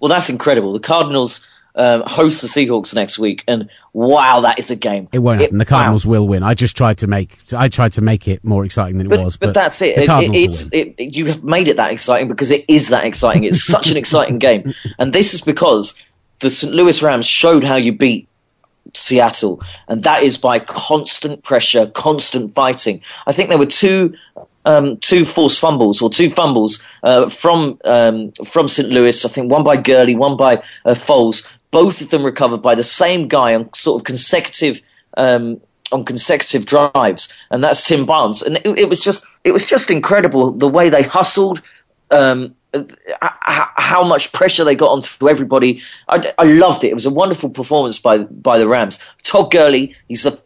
[0.00, 0.74] Well, that's incredible.
[0.74, 1.44] The Cardinals
[1.76, 5.08] um, host the Seahawks next week, and wow, that is a game.
[5.12, 5.56] It won't happen.
[5.56, 6.10] The Cardinals wow.
[6.10, 6.42] will win.
[6.42, 9.24] I just tried to make I tried to make it more exciting than it but,
[9.24, 9.38] was.
[9.38, 9.96] But, but that's it.
[9.96, 13.44] it, it, it you have made it that exciting because it is that exciting.
[13.44, 15.94] It's such an exciting game, and this is because
[16.40, 16.74] the St.
[16.74, 18.28] Louis Rams showed how you beat
[18.96, 23.00] Seattle, and that is by constant pressure, constant fighting.
[23.26, 24.14] I think there were two
[24.64, 28.88] um, two forced fumbles or two fumbles uh, from um, from St.
[28.88, 29.24] Louis.
[29.24, 31.46] I think one by Gurley, one by uh, Foles.
[31.70, 34.80] Both of them recovered by the same guy on sort of consecutive
[35.16, 35.60] um,
[35.92, 38.42] on consecutive drives, and that's Tim Barnes.
[38.42, 41.62] And it, it, was just it was just incredible the way they hustled.
[42.10, 42.54] Um,
[43.20, 45.82] how much pressure they got onto everybody.
[46.08, 46.88] I, I, loved it.
[46.88, 48.98] It was a wonderful performance by by the Rams.
[49.22, 50.40] Todd Gurley, he's the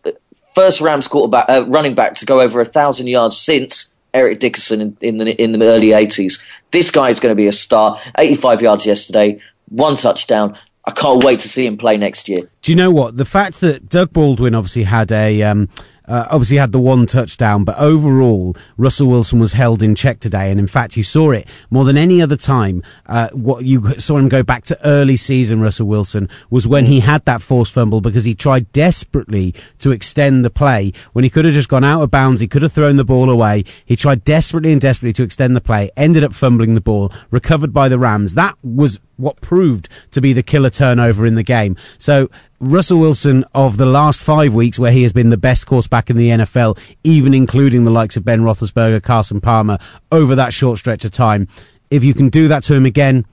[0.54, 4.80] first Rams quarterback, uh, running back to go over a thousand yards since Eric Dickerson
[4.80, 6.44] in, in the in the early eighties.
[6.70, 8.00] This guy is going to be a star.
[8.18, 10.58] Eighty five yards yesterday, one touchdown.
[10.86, 12.48] I can't wait to see him play next year.
[12.62, 13.16] Do you know what?
[13.18, 15.68] The fact that Doug Baldwin obviously had a um,
[16.08, 20.50] uh, obviously had the one touchdown, but overall, Russell Wilson was held in check today.
[20.50, 22.82] And in fact, you saw it more than any other time.
[23.06, 27.00] Uh, what you saw him go back to early season, Russell Wilson, was when he
[27.00, 31.44] had that forced fumble because he tried desperately to extend the play when he could
[31.44, 32.40] have just gone out of bounds.
[32.40, 33.64] He could have thrown the ball away.
[33.84, 37.72] He tried desperately and desperately to extend the play, ended up fumbling the ball, recovered
[37.72, 38.34] by the Rams.
[38.34, 41.76] That was what proved to be the killer turnover in the game.
[41.98, 46.08] So Russell Wilson of the last five weeks where he has been the best quarterback
[46.08, 49.78] in the NFL, even including the likes of Ben Roethlisberger, Carson Palmer
[50.10, 51.46] over that short stretch of time.
[51.90, 53.26] If you can do that to him again,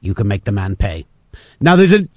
[0.00, 1.06] you can make the man pay.
[1.60, 2.08] Now there's a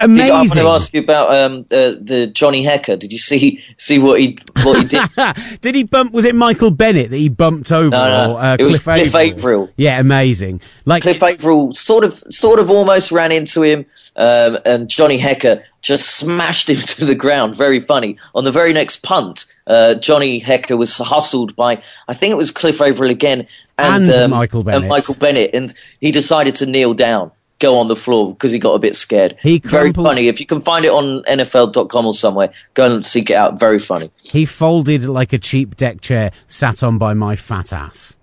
[0.00, 0.32] Amazing.
[0.32, 2.98] I want to ask you about um, uh, the Johnny Hekker.
[2.98, 5.60] Did you see see what he what he did?
[5.60, 6.12] did he bump?
[6.12, 7.90] Was it Michael Bennett that he bumped over?
[7.90, 8.32] No, no.
[8.34, 9.70] Or, uh, it Cliff was Cliff Avril.
[9.76, 10.60] Yeah, amazing.
[10.84, 15.64] Like Cliff Avril sort of sort of almost ran into him, um, and Johnny Hekker
[15.82, 17.54] just smashed him to the ground.
[17.54, 18.18] Very funny.
[18.34, 22.50] On the very next punt, uh, Johnny Hekker was hustled by, I think it was
[22.50, 23.46] Cliff Avril again,
[23.78, 24.82] and, and um, Michael Bennett.
[24.82, 28.58] And Michael Bennett, and he decided to kneel down, go on the floor because he
[28.58, 29.36] got a bit scared.
[29.42, 30.28] He very funny.
[30.28, 33.58] If you can find it on NFL.com or somewhere, go and seek it out.
[33.58, 34.10] Very funny.
[34.22, 38.16] He folded like a cheap deck chair sat on by my fat ass.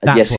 [0.00, 0.36] That's yes,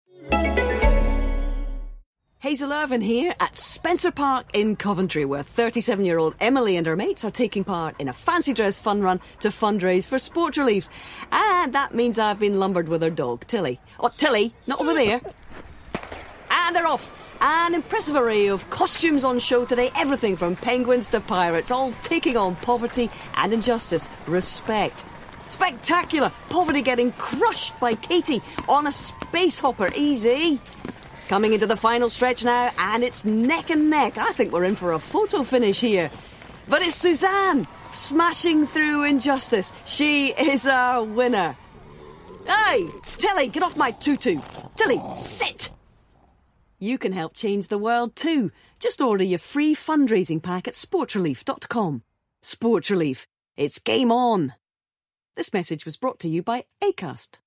[2.43, 6.97] Hazel Irvine here at Spencer Park in Coventry, where 37 year old Emily and her
[6.97, 10.89] mates are taking part in a fancy dress fun run to fundraise for Sports Relief.
[11.31, 13.79] And that means I've been lumbered with her dog, Tilly.
[13.97, 15.21] Oh, Tilly, not over there.
[16.51, 17.13] And they're off.
[17.45, 22.37] An impressive array of costumes on show today, everything from penguins to pirates, all taking
[22.37, 24.09] on poverty and injustice.
[24.27, 25.03] Respect.
[25.49, 26.31] Spectacular!
[26.47, 29.89] Poverty getting crushed by Katie on a space hopper.
[29.93, 30.61] Easy.
[31.27, 34.17] Coming into the final stretch now, and it's neck and neck.
[34.17, 36.09] I think we're in for a photo finish here.
[36.69, 39.73] But it's Suzanne smashing through injustice.
[39.83, 41.57] She is our winner.
[42.47, 42.87] Hey,
[43.17, 44.39] Tilly, get off my tutu.
[44.77, 45.71] Tilly, sit.
[46.83, 48.51] You can help change the world too.
[48.77, 52.03] Just order your free fundraising pack at sportsrelief.com.
[52.41, 53.25] Sports Relief.
[53.55, 54.51] It's game on.
[55.37, 57.39] This message was brought to you by ACAST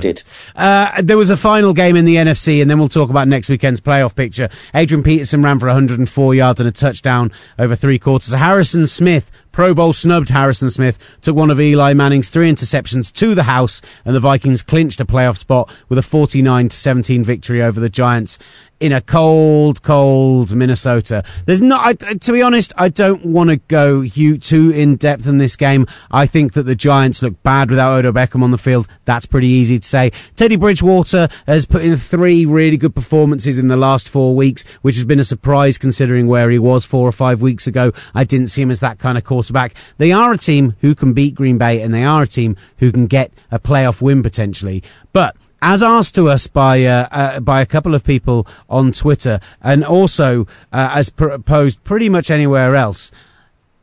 [0.00, 0.22] did.
[0.54, 3.48] Uh, there was a final game in the NFC, and then we'll talk about next
[3.48, 4.48] weekend's playoff picture.
[4.74, 8.32] Adrian Peterson ran for 104 yards and a touchdown over three quarters.
[8.32, 13.34] Harrison Smith Pro Bowl snubbed Harrison Smith, took one of Eli Manning's three interceptions to
[13.34, 17.60] the house, and the Vikings clinched a playoff spot with a 49 to 17 victory
[17.60, 18.38] over the Giants
[18.80, 21.24] in a cold, cold Minnesota.
[21.46, 25.38] There's not, I, to be honest, I don't want to go too in depth in
[25.38, 25.86] this game.
[26.12, 28.86] I think that the Giants look bad without Odell Beckham on the field.
[29.04, 30.12] That's pretty easy to say.
[30.36, 34.94] Teddy Bridgewater has put in three really good performances in the last four weeks, which
[34.94, 37.92] has been a surprise considering where he was four or five weeks ago.
[38.14, 39.74] I didn't see him as that kind of quarterback quarterback.
[39.96, 42.92] They are a team who can beat Green Bay and they are a team who
[42.92, 44.82] can get a playoff win potentially.
[45.12, 49.40] But as asked to us by uh, uh, by a couple of people on Twitter,
[49.60, 53.10] and also uh, as proposed pretty much anywhere else,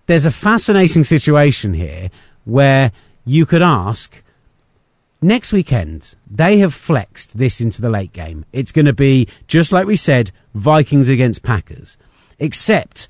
[0.07, 2.09] there's a fascinating situation here
[2.45, 2.91] where
[3.26, 4.22] you could ask.
[5.22, 8.45] Next weekend, they have flexed this into the late game.
[8.53, 11.97] It's going to be, just like we said, Vikings against Packers.
[12.38, 13.07] Except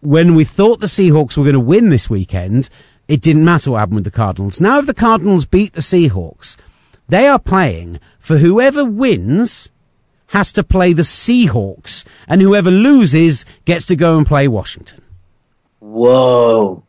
[0.00, 2.68] when we thought the Seahawks were going to win this weekend,
[3.08, 4.60] it didn't matter what happened with the Cardinals.
[4.60, 6.56] Now, if the Cardinals beat the Seahawks,
[7.08, 9.72] they are playing for whoever wins
[10.28, 15.00] has to play the Seahawks, and whoever loses gets to go and play Washington.
[15.80, 16.84] Whoa.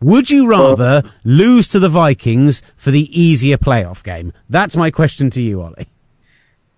[0.00, 1.10] Would you rather Whoa.
[1.24, 4.32] lose to the Vikings for the easier playoff game?
[4.48, 5.88] That's my question to you, Ollie.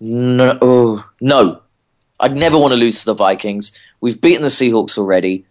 [0.00, 1.62] No, oh, no.
[2.18, 3.72] I'd never want to lose to the Vikings.
[4.06, 5.44] We've beaten the Seahawks already.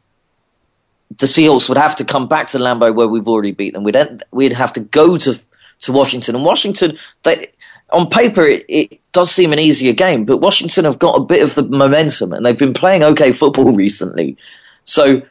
[1.18, 3.84] The Seahawks would have to come back to Lambeau where we've already beaten them.
[3.84, 5.38] We'd we'd have to go to
[5.82, 7.52] to Washington, and Washington, they,
[7.90, 11.44] on paper, it, it does seem an easier game, but Washington have got a bit
[11.44, 14.38] of the momentum, and they've been playing okay football recently.
[14.86, 15.24] So,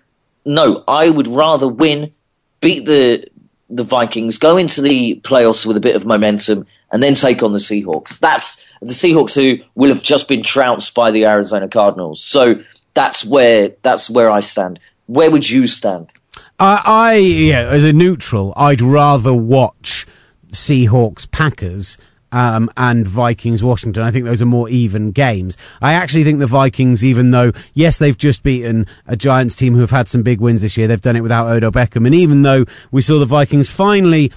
[0.45, 2.13] no, I would rather win,
[2.61, 3.27] beat the
[3.71, 7.55] the Vikings, go into the playoffs with a bit of momentum, and then take on
[7.55, 8.19] the Seahawks.
[8.19, 12.23] That's the Seahawks who will have just been trounced by the Arizona Cardinals.
[12.23, 12.63] So
[12.95, 14.81] that's where that's where I stand.
[15.07, 16.11] Where would you stand?
[16.59, 20.07] I, I yeah, as a neutral, I'd rather watch
[20.51, 21.99] Seahawks Packers
[22.35, 24.03] um, and Vikings Washington.
[24.03, 25.57] I think those are more even games.
[25.81, 29.81] I actually think the Vikings, even though, yes, they've just beaten a Giants team who
[29.81, 32.07] have had some big wins this year, they've done it without Odell Beckham.
[32.07, 34.33] And even though we saw the Vikings finally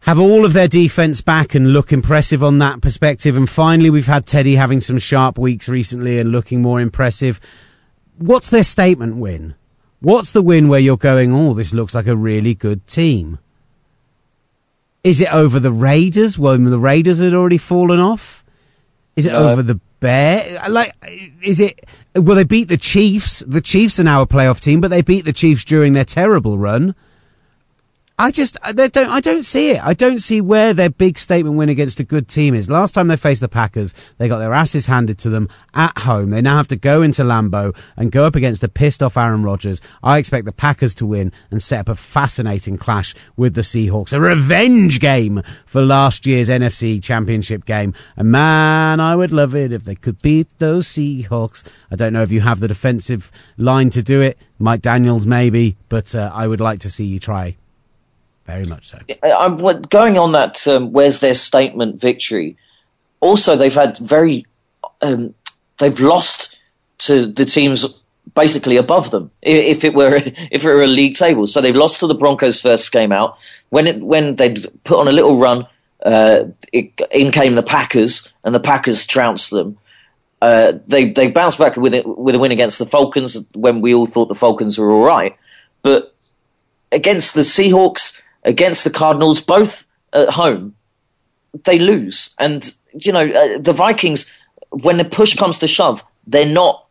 [0.00, 3.36] have all of their defense back and look impressive on that perspective.
[3.36, 7.38] And finally, we've had Teddy having some sharp weeks recently and looking more impressive.
[8.16, 9.54] What's their statement win?
[10.00, 13.38] What's the win where you're going, oh, this looks like a really good team?
[15.04, 18.44] Is it over the Raiders when the Raiders had already fallen off?
[19.16, 19.48] Is it no.
[19.48, 20.42] over the Bear?
[20.68, 20.94] Like,
[21.42, 21.84] is it?
[22.14, 23.40] Well, they beat the Chiefs.
[23.40, 26.56] The Chiefs are now a playoff team, but they beat the Chiefs during their terrible
[26.56, 26.94] run.
[28.20, 29.82] I just I don't I don't see it.
[29.82, 32.68] I don't see where their big statement win against a good team is.
[32.68, 36.28] Last time they faced the Packers, they got their asses handed to them at home.
[36.28, 39.42] They now have to go into Lambeau and go up against a pissed off Aaron
[39.42, 39.80] Rodgers.
[40.02, 44.12] I expect the Packers to win and set up a fascinating clash with the Seahawks,
[44.12, 47.94] a revenge game for last year's NFC Championship game.
[48.16, 51.66] And man, I would love it if they could beat those Seahawks.
[51.90, 54.36] I don't know if you have the defensive line to do it.
[54.58, 57.56] Mike Daniels maybe, but uh, I would like to see you try.
[58.50, 58.98] Very much so.
[59.22, 60.66] I'm going on that.
[60.66, 62.56] Um, where's their statement victory?
[63.20, 64.46] Also, they've had very.
[65.02, 65.34] Um,
[65.78, 66.56] they've lost
[66.98, 67.86] to the teams
[68.34, 71.46] basically above them if it were if it were a league table.
[71.46, 73.38] So they've lost to the Broncos first game out.
[73.68, 75.66] When it when they'd put on a little run,
[76.04, 79.78] uh, it, in came the Packers, and the Packers trounced them.
[80.42, 83.94] Uh, they they bounced back with it, with a win against the Falcons when we
[83.94, 85.36] all thought the Falcons were all right,
[85.82, 86.14] but
[86.90, 90.74] against the Seahawks, against the Cardinals, both at home,
[91.64, 92.30] they lose.
[92.38, 94.30] And you know uh, the Vikings,
[94.70, 96.86] when the push comes to shove, they're not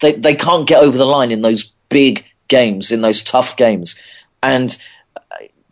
[0.00, 3.96] they they can't get over the line in those big games, in those tough games,
[4.42, 4.76] and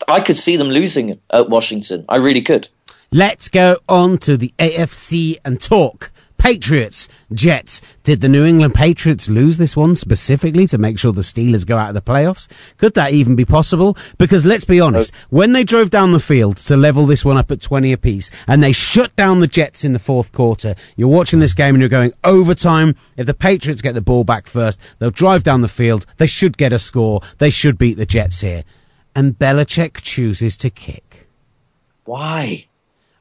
[0.09, 2.05] I could see them losing at Washington.
[2.09, 2.69] I really could.
[3.13, 7.81] Let's go on to the AFC and talk Patriots, Jets.
[8.03, 11.77] Did the New England Patriots lose this one specifically to make sure the Steelers go
[11.77, 12.49] out of the playoffs?
[12.77, 13.97] Could that even be possible?
[14.19, 17.51] Because let's be honest, when they drove down the field to level this one up
[17.51, 21.41] at 20 apiece and they shut down the Jets in the fourth quarter, you're watching
[21.41, 22.95] this game and you're going overtime.
[23.17, 26.07] If the Patriots get the ball back first, they'll drive down the field.
[26.19, 27.21] They should get a score.
[27.39, 28.65] They should beat the Jets here.
[29.15, 31.29] And Belichick chooses to kick.
[32.05, 32.67] Why?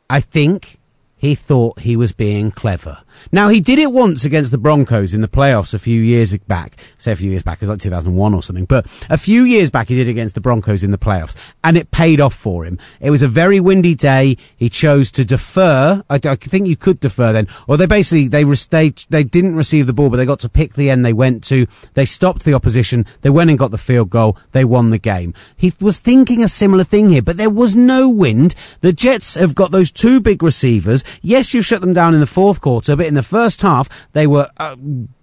[0.09, 0.78] I think
[1.26, 2.99] he thought he was being clever.
[3.32, 6.78] Now, he did it once against the Broncos in the playoffs a few years back.
[6.97, 8.65] Say a few years back, it was like 2001 or something.
[8.65, 11.91] But a few years back, he did against the Broncos in the playoffs, and it
[11.91, 12.78] paid off for him.
[12.99, 14.38] It was a very windy day.
[14.55, 16.03] He chose to defer.
[16.09, 17.47] I, I think you could defer then.
[17.67, 20.73] Or they basically, they, they, they didn't receive the ball, but they got to pick
[20.73, 21.65] the end they went to.
[21.93, 23.05] They stopped the opposition.
[23.21, 24.38] They went and got the field goal.
[24.51, 25.34] They won the game.
[25.55, 28.53] He was thinking a similar thing here, but there was no wind.
[28.82, 31.03] The Jets have got those two big receivers.
[31.22, 34.28] Yes, you shut them down in the fourth quarter, but in the first half, they
[34.28, 34.76] were uh,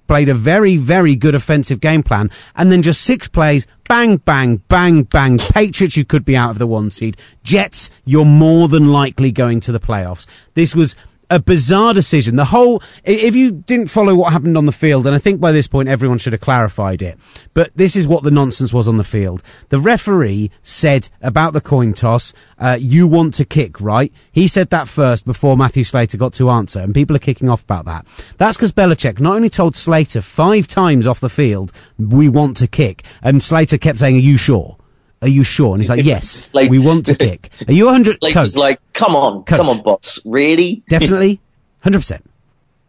[0.06, 4.56] played a very, very good offensive game plan, and then just six plays, bang, bang,
[4.68, 5.38] bang, bang.
[5.38, 7.16] Patriots, you could be out of the one seed.
[7.42, 10.26] Jets, you're more than likely going to the playoffs.
[10.54, 10.96] This was
[11.32, 12.36] a bizarre decision.
[12.36, 15.50] The whole, if you didn't follow what happened on the field, and I think by
[15.50, 17.18] this point everyone should have clarified it,
[17.54, 19.42] but this is what the nonsense was on the field.
[19.70, 24.12] The referee said about the coin toss, uh, you want to kick, right?
[24.30, 27.62] He said that first before Matthew Slater got to answer, and people are kicking off
[27.62, 28.06] about that.
[28.36, 32.66] That's because Belichick not only told Slater five times off the field, we want to
[32.66, 34.76] kick, and Slater kept saying, are you sure?
[35.22, 35.74] Are you sure?
[35.74, 37.50] And he's like, yes, like, we want to kick.
[37.68, 38.18] Are you 100?
[38.18, 39.56] Slater's like, come on, coach.
[39.56, 40.18] come on, boss.
[40.24, 40.82] Really?
[40.88, 41.40] Definitely?
[41.84, 42.22] 100%.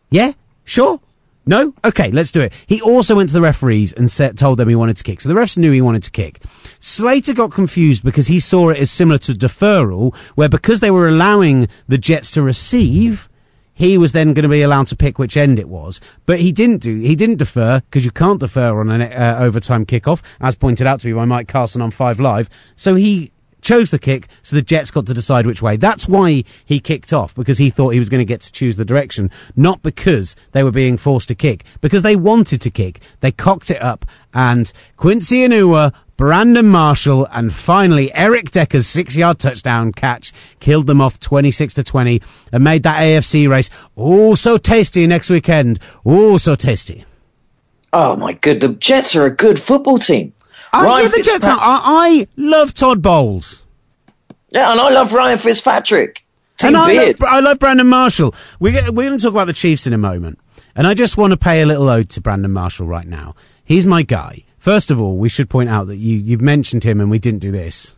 [0.10, 0.34] Yeah?
[0.66, 1.00] Sure?
[1.46, 1.74] No?
[1.84, 2.54] Okay, let's do it.
[2.68, 5.22] He also went to the referees and told them he wanted to kick.
[5.22, 6.42] So the refs knew he wanted to kick.
[6.80, 11.08] Slater got confused because he saw it as similar to deferral, where because they were
[11.08, 13.30] allowing the Jets to receive,
[13.74, 16.00] he was then going to be allowed to pick which end it was.
[16.26, 19.86] But he didn't do, he didn't defer because you can't defer on an uh, overtime
[19.86, 22.50] kickoff, as pointed out to me by Mike Carlson on 5 Live.
[22.76, 23.32] So he
[23.64, 25.78] chose the kick, so the Jets got to decide which way.
[25.78, 28.76] That's why he kicked off, because he thought he was going to get to choose
[28.76, 33.00] the direction, not because they were being forced to kick, because they wanted to kick.
[33.22, 39.92] They cocked it up, and Quincy Enunwa Brandon Marshall, and finally Eric Decker's six-yard touchdown
[39.92, 45.08] catch killed them off 26 to 20 and made that AFC race oh so tasty
[45.08, 45.80] next weekend.
[46.06, 47.06] Oh so tasty.
[47.92, 50.34] Oh my good, the Jets are a good football team.
[50.72, 51.46] I Ryan the Jets.
[51.46, 53.66] I, I love Todd Bowles.
[54.52, 56.24] Yeah, and I love Ryan Fitzpatrick.
[56.58, 58.36] Team and I love, I love, Brandon Marshall.
[58.60, 60.40] We, we're going to talk about the Chiefs in a moment.
[60.76, 63.36] And I just want to pay a little ode to Brandon Marshall right now.
[63.64, 64.44] He's my guy.
[64.64, 67.42] First of all, we should point out that you, you've mentioned him and we didn't
[67.42, 67.96] do this.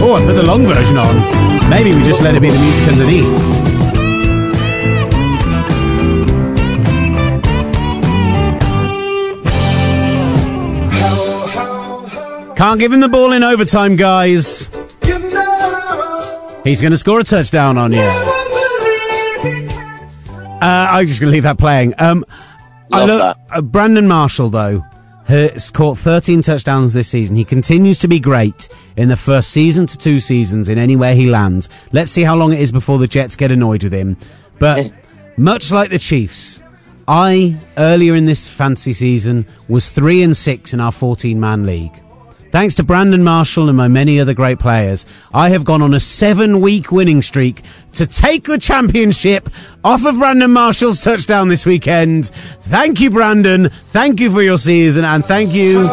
[0.00, 1.68] Oh, I put the long version on.
[1.68, 3.26] Maybe we just let it be the music underneath.
[12.56, 14.70] Can't give him the ball in overtime, guys.
[16.64, 18.00] He's going to score a touchdown on you.
[20.62, 21.92] Uh, I'm just going to leave that playing.
[21.98, 22.24] Um,
[22.90, 24.84] Love I love uh, Brandon Marshall though
[25.26, 27.36] has caught 13 touchdowns this season.
[27.36, 31.30] He continues to be great in the first season to two seasons in anywhere he
[31.30, 31.68] lands.
[31.92, 34.16] Let's see how long it is before the Jets get annoyed with him.
[34.58, 34.92] But
[35.36, 36.60] much like the Chiefs,
[37.06, 42.01] I earlier in this fantasy season was 3 and 6 in our 14 man league.
[42.52, 46.00] Thanks to Brandon Marshall and my many other great players, I have gone on a
[46.00, 47.62] seven week winning streak
[47.94, 49.48] to take the championship
[49.82, 52.26] off of Brandon Marshall's touchdown this weekend.
[52.26, 53.70] Thank you, Brandon.
[53.70, 55.88] Thank you for your season and thank you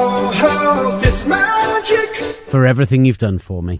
[2.49, 3.79] for everything you've done for me.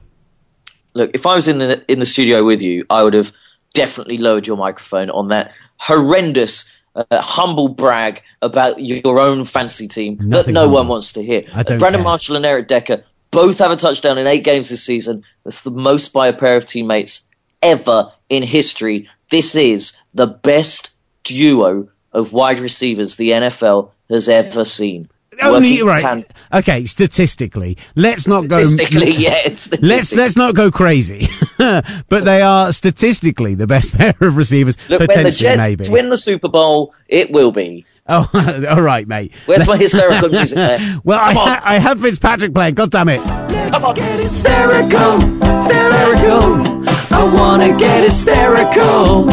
[0.94, 3.34] Look, if I was in the, in the studio with you, I would have
[3.74, 6.70] definitely lowered your microphone on that horrendous
[7.12, 10.76] uh, humble brag about your own fantasy team Nothing that no humble.
[10.76, 11.44] one wants to hear.
[11.54, 12.02] Brandon care.
[12.02, 15.24] Marshall and Eric Decker both have a touchdown in eight games this season.
[15.44, 17.28] That's the most by a pair of teammates
[17.62, 19.08] ever in history.
[19.30, 20.90] This is the best
[21.24, 25.10] duo of wide receivers the NFL has ever seen.
[25.42, 26.02] Only right.
[26.02, 28.64] tan- Okay, statistically, let's not go.
[28.66, 29.56] Statistically, yeah.
[29.82, 31.28] Let's let's not go crazy,
[31.58, 34.78] but they are statistically the best pair of receivers.
[34.90, 35.90] Look, when the potentially, Jets maybe.
[35.90, 37.86] win the Super Bowl, it will be.
[38.12, 38.28] Oh,
[38.70, 39.34] all right, mate.
[39.46, 41.00] Where's my hysterical music there?
[41.04, 42.74] Well, I, Come ha- I have Fitzpatrick playing.
[42.74, 43.20] God damn it!
[43.22, 43.96] Let's Come on.
[44.20, 45.20] hysterical,
[45.58, 46.90] hysterical.
[47.12, 49.26] I wanna get hysterical.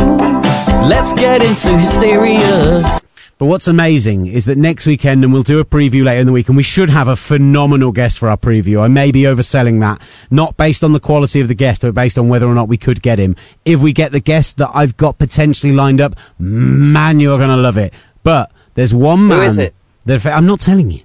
[0.86, 3.00] Let's get into hysteria.
[3.38, 6.32] But what's amazing is that next weekend, and we'll do a preview later in the
[6.32, 8.80] week, and we should have a phenomenal guest for our preview.
[8.80, 12.18] I may be overselling that, not based on the quality of the guest, but based
[12.18, 13.36] on whether or not we could get him.
[13.66, 17.56] If we get the guest that I've got potentially lined up, man, you're going to
[17.56, 17.92] love it.
[18.22, 19.50] But there's one man.
[19.50, 19.74] is it?
[20.06, 21.02] That, I'm not telling you.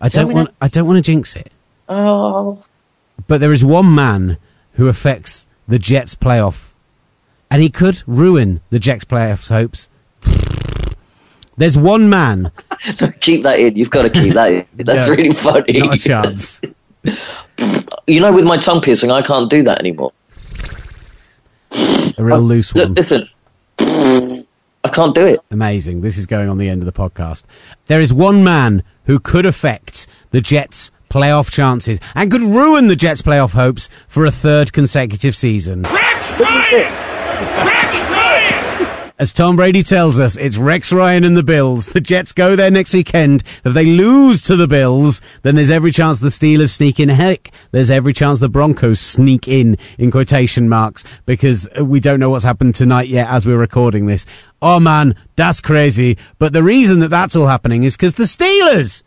[0.00, 0.54] I Tell don't want.
[0.62, 1.52] I don't want to jinx it.
[1.86, 2.62] Oh,
[3.26, 4.38] But there is one man
[4.72, 6.72] who affects the Jets' playoff,
[7.50, 9.90] and he could ruin the Jets' playoffs hopes.
[11.56, 12.50] There's one man,
[13.20, 13.76] keep that in.
[13.76, 14.66] You've got to keep that in.
[14.76, 15.80] That's No, really funny.
[15.80, 16.60] not a chance.
[18.06, 20.12] You know, with my tongue piercing, I can't do that anymore.
[21.72, 22.94] A real uh, loose one.
[22.94, 23.28] listen.
[23.78, 25.40] I can't do it.
[25.50, 26.00] Amazing.
[26.00, 27.44] This is going on the end of the podcast.
[27.86, 32.96] There is one man who could affect the Jets' playoff chances and could ruin the
[32.96, 35.84] Jets' playoff hopes for a third consecutive season.
[39.16, 41.90] As Tom Brady tells us, it's Rex Ryan and the Bills.
[41.90, 43.44] The Jets go there next weekend.
[43.64, 47.10] If they lose to the Bills, then there's every chance the Steelers sneak in.
[47.10, 52.30] Heck, there's every chance the Broncos sneak in, in quotation marks, because we don't know
[52.30, 54.26] what's happened tonight yet as we're recording this.
[54.60, 56.18] Oh man, that's crazy.
[56.40, 59.04] But the reason that that's all happening is because the Steelers,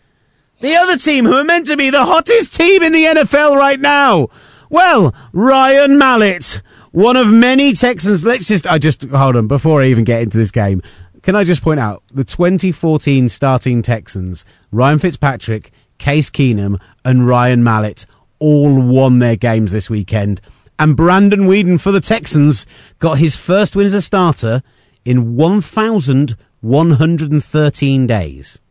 [0.62, 3.80] the other team who are meant to be the hottest team in the NFL right
[3.80, 4.30] now.
[4.70, 6.62] Well, Ryan Mallett,
[6.92, 8.26] one of many Texans.
[8.26, 10.84] Let's just, I just, hold on, before I even get into this game,
[11.22, 17.64] can I just point out the 2014 starting Texans, Ryan Fitzpatrick, Case Keenum, and Ryan
[17.64, 18.06] Mallett
[18.40, 20.40] all won their games this weekend.
[20.80, 22.68] And Brandon Weeden for the Texans
[23.00, 24.62] got his first win as a starter
[25.04, 28.62] in 1,113 days.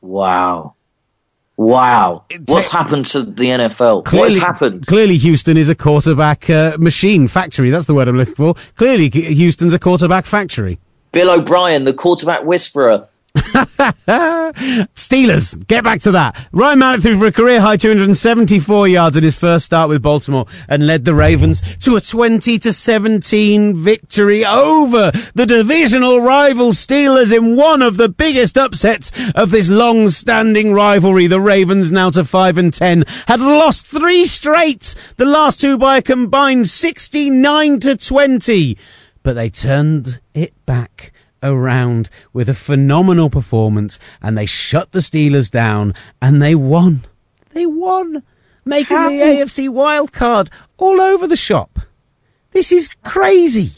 [0.00, 0.75] Wow.
[1.56, 2.24] Wow.
[2.46, 4.12] What's happened to the NFL?
[4.12, 4.86] What's happened?
[4.86, 7.70] Clearly, Houston is a quarterback uh, machine factory.
[7.70, 8.54] That's the word I'm looking for.
[8.76, 10.78] Clearly, Houston's a quarterback factory.
[11.12, 13.08] Bill O'Brien, the quarterback whisperer.
[14.94, 16.48] Steelers, get back to that.
[16.52, 20.46] Ryan Mallett threw for a career high 274 yards in his first start with Baltimore
[20.68, 27.36] and led the Ravens to a 20 to 17 victory over the divisional rival Steelers
[27.36, 31.26] in one of the biggest upsets of this long-standing rivalry.
[31.26, 35.98] The Ravens now to 5 and 10 had lost three straight, the last two by
[35.98, 38.78] a combined 69 to 20,
[39.22, 41.12] but they turned it back
[41.52, 47.04] around with a phenomenal performance and they shut the Steelers down and they won.
[47.52, 48.22] They won,
[48.64, 51.78] making the AFC wild card all over the shop.
[52.52, 53.70] This is crazy.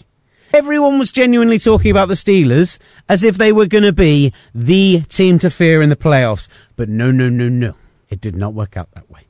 [0.54, 5.02] Everyone was genuinely talking about the Steelers as if they were going to be the
[5.08, 6.48] team to fear in the playoffs.
[6.76, 7.74] But no, no, no, no.
[8.08, 9.22] It did not work out that way.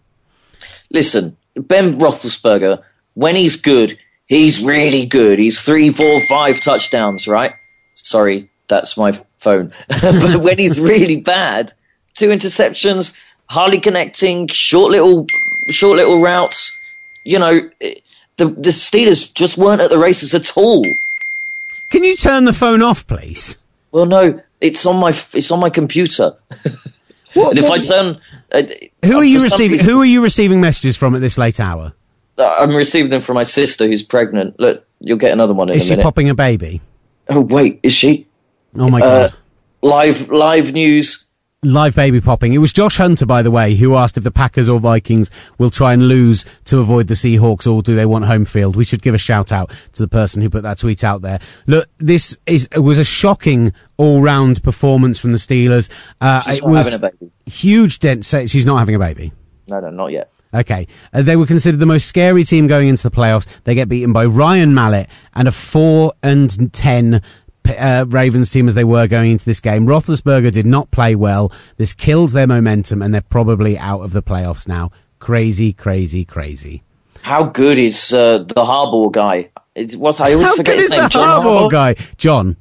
[0.92, 2.82] Listen, Ben Roethlisberger,
[3.14, 5.38] when he's good, he's really good.
[5.38, 7.52] He's three, four, five touchdowns, right?
[8.08, 9.72] Sorry, that's my phone.
[9.88, 11.72] but when he's really bad,
[12.14, 15.26] two interceptions, hardly connecting, short little,
[15.68, 16.74] short little routes.
[17.24, 20.82] You know, the the Steelers just weren't at the races at all.
[21.90, 23.58] Can you turn the phone off, please?
[23.92, 26.34] Well, no, it's on my it's on my computer.
[27.34, 28.20] What, And if I turn,
[28.52, 28.62] uh,
[29.04, 29.72] who are you receiving?
[29.78, 31.92] reason- Who are you receiving messages from at this late hour?
[32.38, 34.58] I'm receiving them from my sister who's pregnant.
[34.58, 35.82] Look, you'll get another one in a minute.
[35.82, 36.02] Is she minute.
[36.04, 36.80] popping a baby?
[37.28, 38.26] Oh wait, is she
[38.76, 39.34] Oh my Uh, god.
[39.82, 40.28] live?
[40.30, 41.24] Live news.
[41.64, 42.52] Live baby popping.
[42.52, 45.70] It was Josh Hunter, by the way, who asked if the Packers or Vikings will
[45.70, 48.76] try and lose to avoid the Seahawks or do they want home field.
[48.76, 51.40] We should give a shout out to the person who put that tweet out there.
[51.66, 55.90] Look, this is it was a shocking all round performance from the Steelers.
[56.20, 57.32] Uh, She's it not was having a baby.
[57.46, 58.24] huge dent.
[58.24, 59.32] say- She's not having a baby.
[59.68, 60.30] No, no, not yet.
[60.54, 60.86] Okay.
[61.12, 63.46] Uh, they were considered the most scary team going into the playoffs.
[63.64, 67.20] They get beaten by Ryan Mallett and a 4 and 10
[67.78, 69.86] uh, Ravens team as they were going into this game.
[69.86, 71.52] Roethlisberger did not play well.
[71.76, 74.88] This kills their momentum and they're probably out of the playoffs now.
[75.18, 76.82] Crazy, crazy, crazy.
[77.22, 79.50] How good is uh, the Harbaugh guy?
[79.74, 81.02] It's what I always How forget good his is name.
[81.02, 81.94] the John Harbaugh guy?
[82.16, 82.56] John.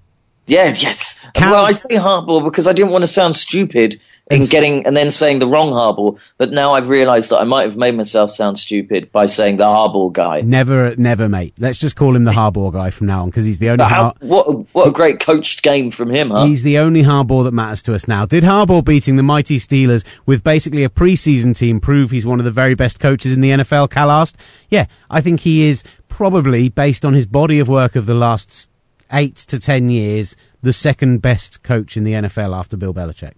[0.47, 1.19] Yeah, yes.
[1.39, 3.99] Well, I say Harbaugh because I didn't want to sound stupid
[4.31, 6.17] in It's- getting and then saying the wrong Harbaugh.
[6.37, 9.65] But now I've realised that I might have made myself sound stupid by saying the
[9.65, 10.41] Harbaugh guy.
[10.41, 11.53] Never, never, mate.
[11.59, 13.77] Let's just call him the Harbour guy from now on because he's the only.
[13.77, 16.45] But how, Har- what a, what a great coached game from him, huh?
[16.45, 18.25] He's the only Harbaugh that matters to us now.
[18.25, 22.45] Did Harbaugh beating the mighty Steelers with basically a preseason team prove he's one of
[22.45, 23.89] the very best coaches in the NFL?
[23.89, 24.37] Cal asked.
[24.69, 28.69] Yeah, I think he is probably, based on his body of work of the last
[29.11, 33.33] eight to ten years, the second best coach in the NFL after Bill Belichick.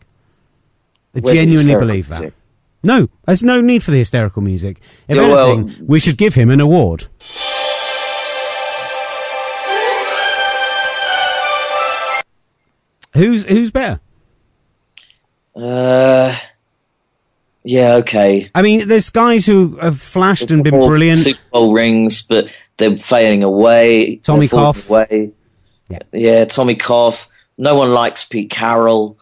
[1.16, 2.20] I Where's genuinely believe that.
[2.22, 2.34] music?
[2.82, 4.80] No, there's no need for the hysterical music.
[5.08, 7.08] If Yeah, well- anything, we should give him an award.
[13.14, 14.00] Who's who's better?
[15.56, 16.38] Uh,
[17.64, 18.50] yeah, okay.
[18.56, 21.22] I mean, there's guys who have flashed and been brilliant.
[21.22, 24.18] Super Bowl rings, but they're failing away.
[24.18, 24.90] Tommy Cough.
[24.90, 25.32] Away.
[25.90, 26.00] Yeah.
[26.12, 27.28] yeah, Tommy Cough.
[27.58, 29.18] No one likes Pete Carroll.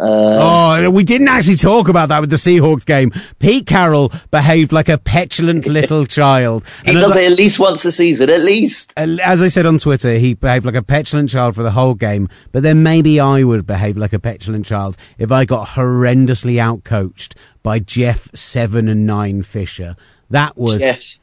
[0.00, 3.10] Uh, oh, we didn't actually talk about that with the Seahawks game.
[3.40, 6.64] Pete Carroll behaved like a petulant little child.
[6.84, 8.92] he And as does I- it at least once a season, at least.
[8.96, 12.28] as I said on Twitter, he behaved like a petulant child for the whole game.
[12.52, 17.34] But then maybe I would behave like a petulant child if I got horrendously outcoached
[17.64, 19.96] by Jeff Seven and Nine Fisher.
[20.30, 21.18] That was Yes.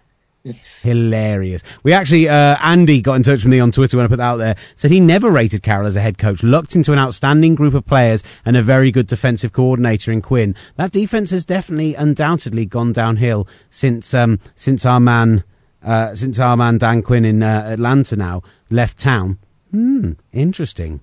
[0.84, 1.64] Hilarious.
[1.84, 4.24] We actually, uh, Andy got in touch with me on Twitter when I put that
[4.24, 7.56] out there, said he never rated Carroll as a head coach, looked into an outstanding
[7.56, 10.56] group of players and a very good defensive coordinator in Quinn.
[10.76, 15.44] That defense has definitely, undoubtedly gone downhill since, um, since our man,
[15.84, 19.38] uh, since our man Dan Quinn in uh, Atlanta now left town.
[19.72, 21.02] Hmm, interesting.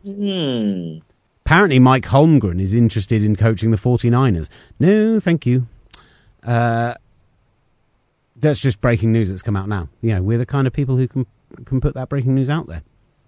[1.45, 4.49] Apparently Mike Holmgren is interested in coaching the 49ers.
[4.79, 5.67] No, thank you.
[6.43, 6.95] Uh,
[8.43, 9.89] that's just breaking news that's come out now.
[10.03, 11.27] You know, we're the kind of people who can
[11.65, 12.83] can put that breaking news out there.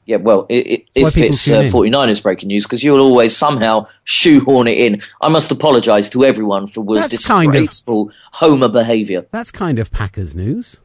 [0.07, 3.87] Yeah, well, i i Why if it's uh, 49ers breaking news, because you'll always somehow
[4.05, 5.01] shoehorn it in.
[5.23, 9.25] I must apologise to everyone for was That's kind of- disgraceful Homer behaviour.
[9.31, 10.77] That's kind of Packers news.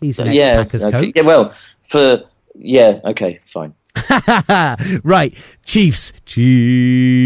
[0.00, 1.06] He's an Yeah, ex-Packers okay.
[1.06, 1.12] coach.
[1.16, 2.22] yeah, well, for
[2.54, 3.74] yeah, okay, fine.
[5.02, 5.34] right,
[5.64, 6.12] Chiefs.
[6.26, 7.16] Chiefs.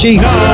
[0.00, 0.49] Chiefs.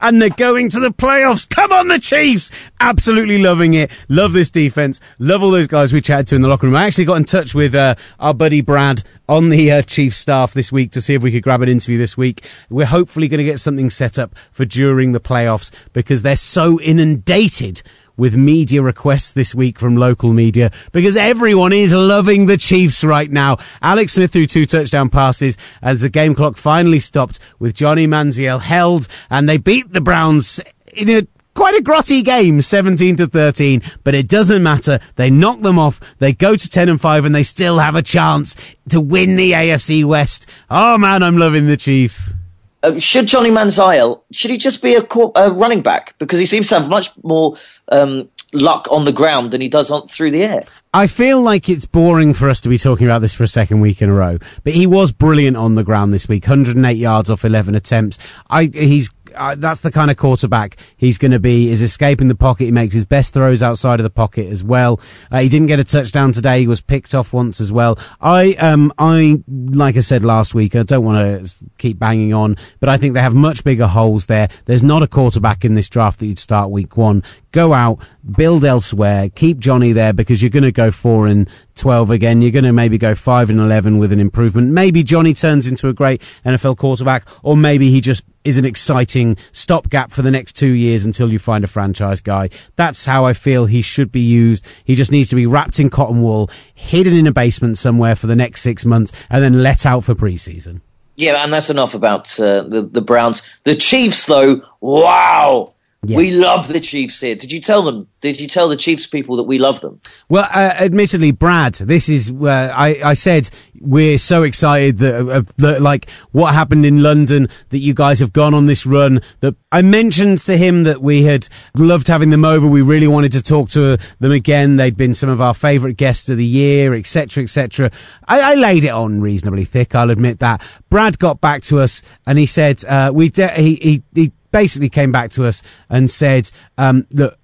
[0.00, 1.48] And they're going to the playoffs.
[1.48, 2.50] Come on, the Chiefs.
[2.80, 3.90] Absolutely loving it.
[4.08, 5.00] Love this defense.
[5.18, 6.76] Love all those guys we chatted to in the locker room.
[6.76, 10.52] I actually got in touch with uh, our buddy Brad on the uh, Chiefs staff
[10.52, 12.44] this week to see if we could grab an interview this week.
[12.68, 16.80] We're hopefully going to get something set up for during the playoffs because they're so
[16.80, 17.82] inundated
[18.16, 23.30] with media requests this week from local media because everyone is loving the Chiefs right
[23.30, 23.56] now.
[23.80, 28.60] Alex Smith threw two touchdown passes as the game clock finally stopped with Johnny Manziel
[28.60, 30.60] held and they beat the Browns
[30.94, 34.98] in a quite a grotty game 17 to 13 but it doesn't matter.
[35.16, 36.00] They knock them off.
[36.18, 38.56] They go to 10 and 5 and they still have a chance
[38.88, 40.46] to win the AFC West.
[40.70, 42.34] Oh man I'm loving the Chiefs
[42.82, 45.06] Uh, should Johnny Manziel should he just be a,
[45.36, 47.56] a running back because he seems to have much more
[47.90, 50.62] um, luck on the ground than he does on through the air.
[50.92, 53.80] I feel like it's boring for us to be talking about this for a second
[53.80, 56.44] week in a row, but he was brilliant on the ground this week.
[56.44, 58.18] 108 yards off 11 attempts.
[58.50, 61.70] I he's uh, that's the kind of quarterback he's going to be.
[61.70, 62.64] Is escaping the pocket.
[62.64, 65.00] He makes his best throws outside of the pocket as well.
[65.30, 66.60] Uh, he didn't get a touchdown today.
[66.60, 67.98] He was picked off once as well.
[68.20, 70.76] I um I like I said last week.
[70.76, 74.26] I don't want to keep banging on, but I think they have much bigger holes
[74.26, 74.48] there.
[74.64, 77.22] There's not a quarterback in this draft that you'd start week one.
[77.52, 77.98] Go out,
[78.36, 82.42] build elsewhere, keep Johnny there because you're going to go four and 12 again.
[82.42, 84.70] You're going to maybe go 5 and 11 with an improvement.
[84.70, 89.36] Maybe Johnny turns into a great NFL quarterback, or maybe he just is an exciting
[89.52, 92.48] stopgap for the next two years until you find a franchise guy.
[92.76, 94.66] That's how I feel he should be used.
[94.84, 98.26] He just needs to be wrapped in cotton wool, hidden in a basement somewhere for
[98.26, 100.80] the next six months, and then let out for preseason.
[101.14, 103.42] Yeah, and that's enough about uh, the the Browns.
[103.64, 105.74] The Chiefs, though, wow,
[106.04, 106.16] Yeah.
[106.16, 107.36] We love the Chiefs here.
[107.36, 108.08] Did you tell them?
[108.20, 110.00] Did you tell the Chiefs people that we love them?
[110.28, 113.48] Well, uh, admittedly, Brad, this is uh, I, I said
[113.80, 118.32] we're so excited that, uh, that like what happened in London that you guys have
[118.32, 119.20] gone on this run.
[119.40, 121.46] That I mentioned to him that we had
[121.76, 122.66] loved having them over.
[122.66, 124.74] We really wanted to talk to them again.
[124.74, 127.92] They'd been some of our favourite guests of the year, etc., etc.
[128.26, 129.94] I, I laid it on reasonably thick.
[129.94, 130.62] I'll admit that.
[130.90, 134.88] Brad got back to us and he said uh, we de- he, he he basically
[134.88, 137.36] came back to us and said um, look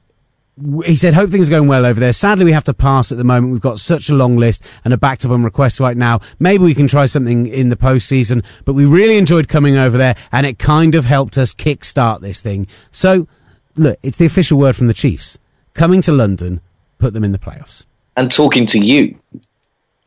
[0.84, 2.12] he said, hope things are going well over there.
[2.12, 3.52] Sadly, we have to pass at the moment.
[3.52, 6.20] We've got such a long list and a backed up on requests right now.
[6.38, 10.16] Maybe we can try something in the postseason, but we really enjoyed coming over there
[10.32, 12.66] and it kind of helped us kickstart this thing.
[12.90, 13.28] So,
[13.76, 15.38] look, it's the official word from the Chiefs.
[15.74, 16.60] Coming to London,
[16.98, 17.86] put them in the playoffs.
[18.16, 19.16] And talking to you,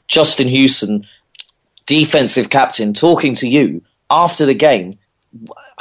[0.09, 1.07] Justin Houston,
[1.85, 4.93] defensive captain, talking to you after the game.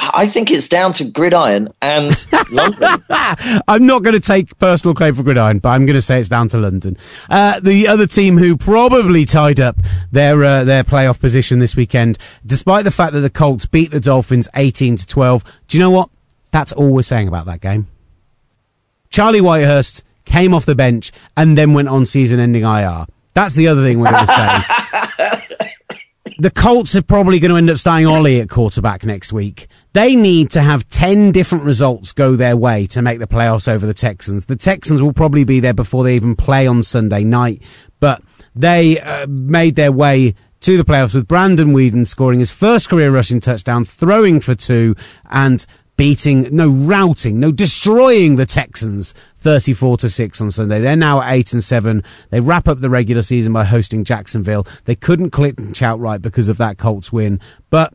[0.01, 3.03] I think it's down to Gridiron and London.
[3.67, 6.29] I'm not going to take personal claim for Gridiron, but I'm going to say it's
[6.29, 6.97] down to London.
[7.29, 9.77] Uh, the other team who probably tied up
[10.11, 13.99] their uh, their playoff position this weekend, despite the fact that the Colts beat the
[13.99, 15.43] Dolphins 18 to 12.
[15.67, 16.09] Do you know what?
[16.49, 17.87] That's all we're saying about that game.
[19.09, 23.05] Charlie Whitehurst came off the bench and then went on season-ending IR.
[23.33, 25.47] That's the other thing we're going to say.
[26.41, 29.67] the Colts are probably going to end up starting Ollie at quarterback next week.
[29.93, 33.85] They need to have 10 different results go their way to make the playoffs over
[33.85, 34.47] the Texans.
[34.47, 37.61] The Texans will probably be there before they even play on Sunday night,
[37.99, 38.23] but
[38.55, 43.11] they uh, made their way to the playoffs with Brandon Weeden scoring his first career
[43.11, 44.95] rushing touchdown, throwing for two,
[45.29, 45.63] and
[46.01, 50.79] beating, no, routing, no, destroying the Texans 34 to 6 on Sunday.
[50.79, 52.03] They're now at 8 and 7.
[52.31, 54.65] They wrap up the regular season by hosting Jacksonville.
[54.85, 57.39] They couldn't clinch outright because of that Colts win,
[57.69, 57.93] but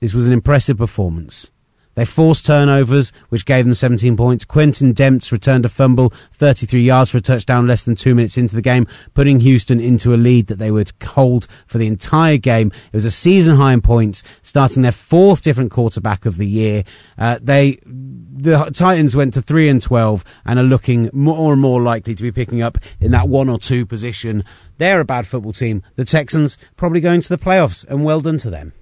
[0.00, 1.52] this was an impressive performance.
[1.94, 4.44] They forced turnovers, which gave them 17 points.
[4.44, 8.54] Quentin Demps returned a fumble, 33 yards for a touchdown less than two minutes into
[8.54, 12.72] the game, putting Houston into a lead that they would hold for the entire game.
[12.92, 16.84] It was a season high in points, starting their fourth different quarterback of the year.
[17.16, 21.80] Uh, they, the Titans went to 3 and 12 and are looking more and more
[21.80, 24.44] likely to be picking up in that one or two position.
[24.78, 25.82] They're a bad football team.
[25.94, 28.72] The Texans probably going to the playoffs, and well done to them.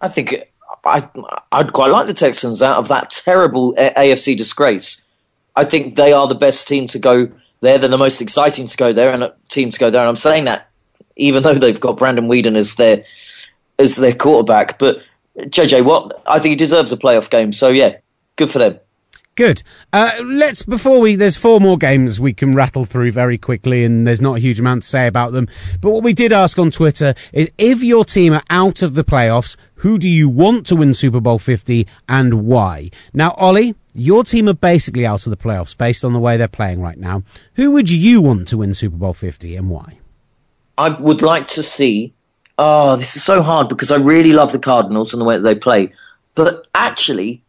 [0.00, 0.34] I think
[0.84, 1.08] I,
[1.52, 5.04] I'd quite like the Texans out of that terrible AFC disgrace.
[5.56, 7.28] I think they are the best team to go
[7.60, 7.78] there.
[7.78, 10.00] They're the most exciting to go there and a team to go there.
[10.00, 10.70] And I'm saying that
[11.16, 13.04] even though they've got Brandon Weeden as their
[13.78, 14.78] as their quarterback.
[14.78, 15.02] But
[15.36, 17.52] JJ Watt, I think he deserves a playoff game.
[17.52, 17.98] So yeah,
[18.36, 18.78] good for them.
[19.40, 19.62] Good.
[19.90, 24.06] Uh, let's before we there's four more games we can rattle through very quickly, and
[24.06, 25.48] there's not a huge amount to say about them.
[25.80, 29.02] But what we did ask on Twitter is if your team are out of the
[29.02, 32.90] playoffs, who do you want to win Super Bowl 50 and why?
[33.14, 36.46] Now, Ollie, your team are basically out of the playoffs based on the way they're
[36.46, 37.22] playing right now.
[37.54, 40.00] Who would you want to win Super Bowl 50 and why?
[40.76, 42.12] I would like to see.
[42.58, 45.44] Oh, this is so hard because I really love the Cardinals and the way that
[45.44, 45.94] they play.
[46.34, 47.42] But actually,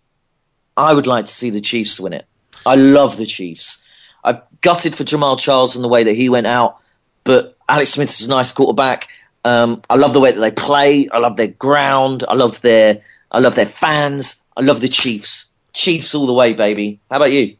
[0.78, 2.26] I would like to see the Chiefs win it.
[2.66, 3.84] I love the Chiefs.
[4.24, 6.78] I gutted for Jamaal Charles and the way that he went out,
[7.24, 9.10] but Alex Smith is a nice quarterback.
[9.44, 11.10] Um, I love the way that they play.
[11.10, 12.24] I love their ground.
[12.28, 13.02] I love their
[13.32, 14.42] I love their fans.
[14.56, 15.48] I love the Chiefs.
[15.74, 17.00] Chiefs all the way, baby.
[17.10, 17.56] How about you?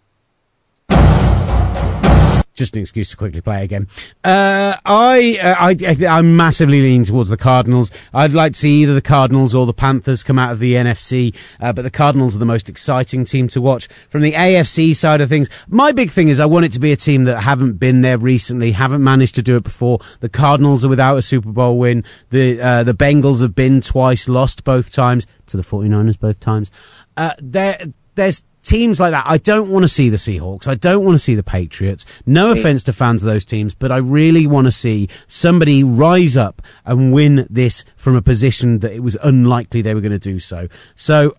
[2.62, 3.88] Just an excuse to quickly play again.
[4.24, 7.90] Uh, I, uh, I, I'm massively leaning towards the Cardinals.
[8.14, 11.36] I'd like to see either the Cardinals or the Panthers come out of the NFC,
[11.60, 13.88] uh, but the Cardinals are the most exciting team to watch.
[14.10, 16.92] From the AFC side of things, my big thing is I want it to be
[16.92, 20.00] a team that haven't been there recently, haven't managed to do it before.
[20.20, 22.04] The Cardinals are without a Super Bowl win.
[22.30, 26.70] The, uh, the Bengals have been twice, lost both times to the 49ers both times.
[27.18, 27.80] Uh, there,
[28.22, 29.26] there's teams like that.
[29.28, 30.68] I don't want to see the Seahawks.
[30.68, 32.06] I don't want to see the Patriots.
[32.26, 36.38] No offense to fans of those teams, but I really want to see somebody rise
[36.38, 40.20] up and win this from a position that it was unlikely they were going to
[40.20, 40.68] do so.
[40.96, 41.34] So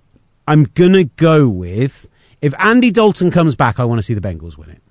[0.46, 2.08] I'm going to go with
[2.40, 4.81] if Andy Dalton comes back, I want to see the Bengals win it.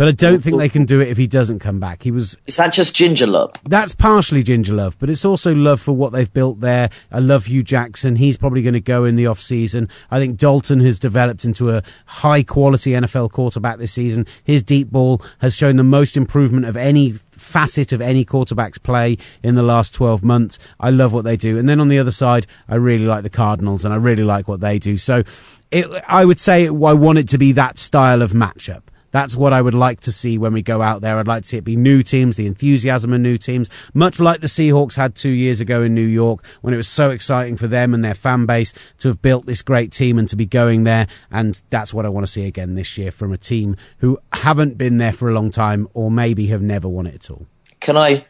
[0.00, 2.04] But I don't think they can do it if he doesn't come back.
[2.04, 2.38] He was.
[2.46, 3.52] Is that just ginger love?
[3.64, 6.88] That's partially ginger love, but it's also love for what they've built there.
[7.12, 8.16] I love Hue Jackson.
[8.16, 9.90] He's probably going to go in the off season.
[10.10, 14.26] I think Dalton has developed into a high quality NFL quarterback this season.
[14.42, 19.18] His deep ball has shown the most improvement of any facet of any quarterback's play
[19.42, 20.58] in the last 12 months.
[20.80, 21.58] I love what they do.
[21.58, 24.48] And then on the other side, I really like the Cardinals and I really like
[24.48, 24.96] what they do.
[24.96, 25.24] So
[25.70, 29.52] it, I would say I want it to be that style of matchup That's what
[29.52, 31.18] I would like to see when we go out there.
[31.18, 34.40] I'd like to see it be new teams, the enthusiasm of new teams, much like
[34.40, 37.66] the Seahawks had two years ago in New York when it was so exciting for
[37.66, 40.84] them and their fan base to have built this great team and to be going
[40.84, 41.06] there.
[41.30, 44.78] And that's what I want to see again this year from a team who haven't
[44.78, 47.46] been there for a long time or maybe have never won it at all.
[47.80, 48.24] Can I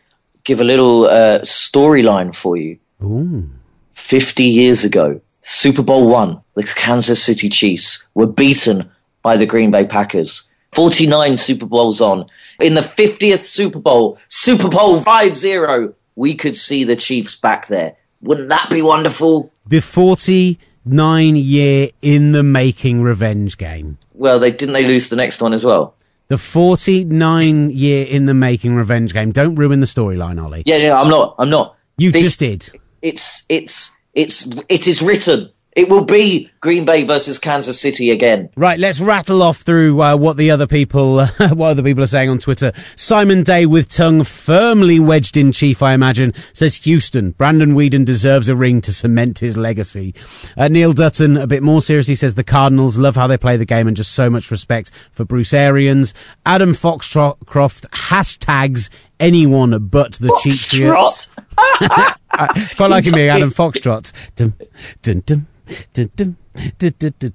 [0.44, 2.78] give a little uh, storyline for you?
[3.02, 3.50] Ooh.
[3.92, 8.90] 50 years ago, Super Bowl one, the Kansas City Chiefs were beaten
[9.22, 10.49] by the Green Bay Packers.
[10.72, 12.26] 49 Super Bowls on.
[12.60, 17.66] In the 50th Super Bowl, Super Bowl 5 0, we could see the Chiefs back
[17.68, 17.96] there.
[18.22, 19.52] Wouldn't that be wonderful?
[19.66, 23.98] The 49 year in the making revenge game.
[24.14, 25.94] Well, they didn't they lose the next one as well?
[26.28, 29.32] The 49 year in the making revenge game.
[29.32, 30.62] Don't ruin the storyline, Ollie.
[30.66, 31.34] Yeah, yeah, I'm not.
[31.38, 31.76] I'm not.
[31.98, 32.68] You This- just did.
[33.02, 35.50] It's it's it's it is written.
[35.80, 38.50] It will be Green Bay versus Kansas City again.
[38.54, 42.28] Right, let's rattle off through uh, what the other people, what other people are saying
[42.28, 42.72] on Twitter.
[42.96, 47.30] Simon Day with tongue firmly wedged in chief, I imagine, says Houston.
[47.30, 50.14] Brandon Weeden deserves a ring to cement his legacy.
[50.54, 53.64] Uh, Neil Dutton, a bit more seriously, says the Cardinals love how they play the
[53.64, 56.12] game and just so much respect for Bruce Arians.
[56.44, 61.28] Adam Foxcroft hashtags anyone but the Cheatriots.
[61.56, 62.16] Foxtrot.
[62.76, 64.12] Quite liking being Adam Foxtrot.
[64.36, 64.54] Dun,
[65.02, 65.46] dun, dun,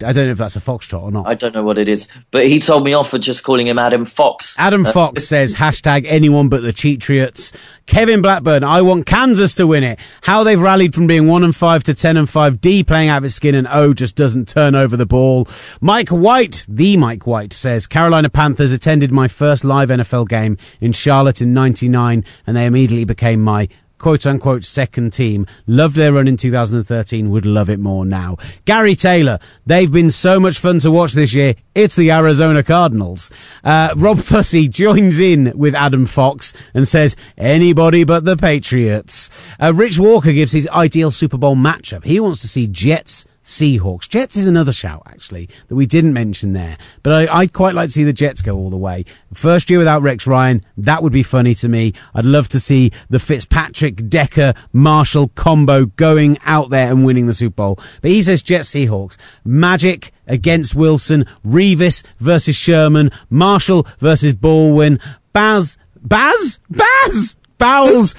[0.04, 1.26] I don't know if that's a foxtrot or not.
[1.26, 3.80] I don't know what it is, but he told me off for just calling him
[3.80, 4.56] Adam Fox.
[4.58, 7.54] Adam uh, Fox says hashtag anyone but the Cheatriots.
[7.86, 10.00] Kevin Blackburn, I want Kansas to win it.
[10.24, 12.60] How they've rallied from being one and five to ten and five.
[12.60, 15.48] D playing out of its skin and O just doesn't turn over the ball.
[15.80, 20.92] Mike White, the Mike White says Carolina Panthers attended my first live NFL game in
[20.92, 25.46] Charlotte in 99 and they immediately became my quote unquote second team.
[25.68, 28.38] Loved their run in 2013, would love it more now.
[28.66, 31.56] Gary Taylor, they've been so much fun to watch this year.
[31.74, 33.32] It's the Arizona Cardinals.
[33.64, 39.30] Uh, Rob Fussy joins in with Adam Fox and says, anybody but the Patriots.
[39.60, 42.04] Uh, Rich Walker gives his ideal Super Bowl matchup.
[42.06, 44.10] He wants to see Jets Seahawks.
[44.10, 46.78] Jets is another shout, actually, that we didn't mention there.
[47.04, 49.06] But I, I'd quite like to see the Jets go all the way.
[49.34, 51.93] First year without Rex Ryan, that would be funny to me.
[52.16, 57.36] I'd love to see the Fitzpatrick, Decker, Marshall combo going out there and winning the
[57.36, 57.80] Super Bowl.
[58.02, 59.16] But he says Jets Seahawks.
[59.46, 61.26] Magic against Wilson.
[61.46, 63.12] Revis versus Sherman.
[63.30, 65.00] Marshall versus Baldwin.
[65.34, 65.78] Baz.
[66.02, 66.60] Baz?
[66.70, 67.36] Baz!
[67.58, 68.16] Bowles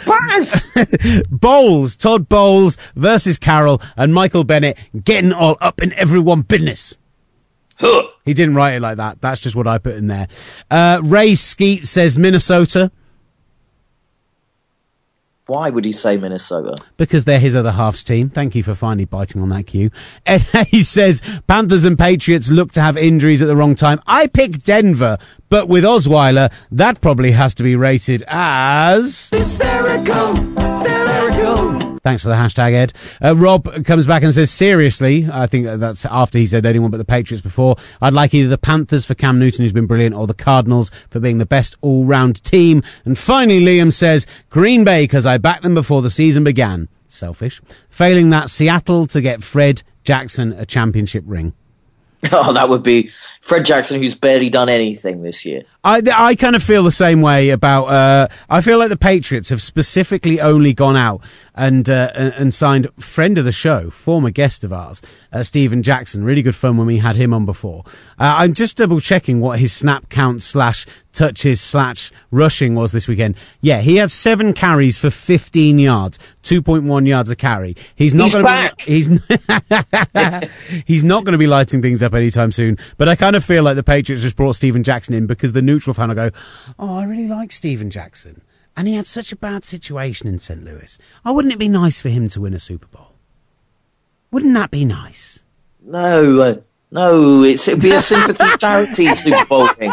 [1.31, 6.97] Bowles, Todd Bowles versus Carroll and Michael Bennett getting all up in everyone business.
[7.79, 8.05] Huh.
[8.25, 9.21] He didn't write it like that.
[9.21, 10.29] That's just what I put in there.
[10.71, 12.91] Uh, Ray Skeet says Minnesota
[15.47, 16.75] Why would he say Minnesota?
[16.97, 18.29] because they're his other half's team.
[18.29, 19.91] Thank you for finally biting on that cue.
[20.27, 24.01] Ed Hayes says Panthers and Patriots look to have injuries at the wrong time.
[24.07, 25.19] I pick Denver,
[25.49, 29.31] but with Osweiler, that probably has to be rated as.
[29.31, 31.56] Hysterical, hysterical.
[32.07, 32.93] Thanks for the hashtag, Ed.
[33.21, 36.99] Uh, Rob comes back and says, seriously, I think that's after he said anyone but
[36.99, 37.75] the Patriots before.
[38.01, 41.19] I'd like either the Panthers for Cam Newton, who's been brilliant, or the Cardinals for
[41.19, 42.85] being the best all round team.
[43.05, 46.89] And finally, Liam says, Green Bay, because I backed them before the season began.
[47.09, 47.61] Selfish.
[47.89, 51.55] Failing that, Seattle to get Fred Jackson a championship ring.
[52.33, 55.63] Oh, that would be Fred Jackson, who's barely done anything this year.
[55.87, 57.85] I, I kind of feel the same way about.
[57.85, 61.23] Uh, I feel like the Patriots have specifically only gone out
[61.55, 65.01] and uh, and signed friend of the show, former guest of ours,
[65.33, 66.25] uh, Steven Jackson.
[66.25, 67.85] Really good fun when we had him on before.
[68.19, 73.09] Uh, I'm just double checking what his snap count slash touches slash rushing was this
[73.09, 73.37] weekend.
[73.63, 77.75] Yeah, he had seven carries for 15 yards, 2.1 yards a carry.
[77.95, 78.83] He's not going to be.
[78.87, 79.07] He's
[80.87, 82.77] he's not going to be lighting things up anytime soon.
[82.99, 85.63] But I kind of feel like the Patriots just brought Steven Jackson in because the
[85.77, 86.31] neutral fan will go,
[86.79, 88.41] "Oh, I really like Steven Jackson,
[88.77, 90.65] and he had such a bad situation in St.
[90.65, 90.99] Louis.
[91.25, 93.13] Oh, wouldn't it be nice for him to win a Super Bowl?
[94.31, 95.45] Wouldn't that be nice?"
[95.85, 96.55] No, uh,
[96.91, 99.93] no, it's, it'd be a sympathy charity Super Bowl thing.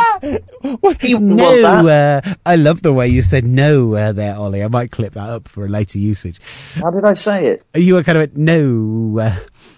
[1.19, 4.63] No, uh, I love the way you said no uh, there, Ollie.
[4.63, 6.39] I might clip that up for a later usage.
[6.81, 7.65] How did I say it?
[7.75, 9.19] You were kind of no.
[9.19, 9.35] Uh,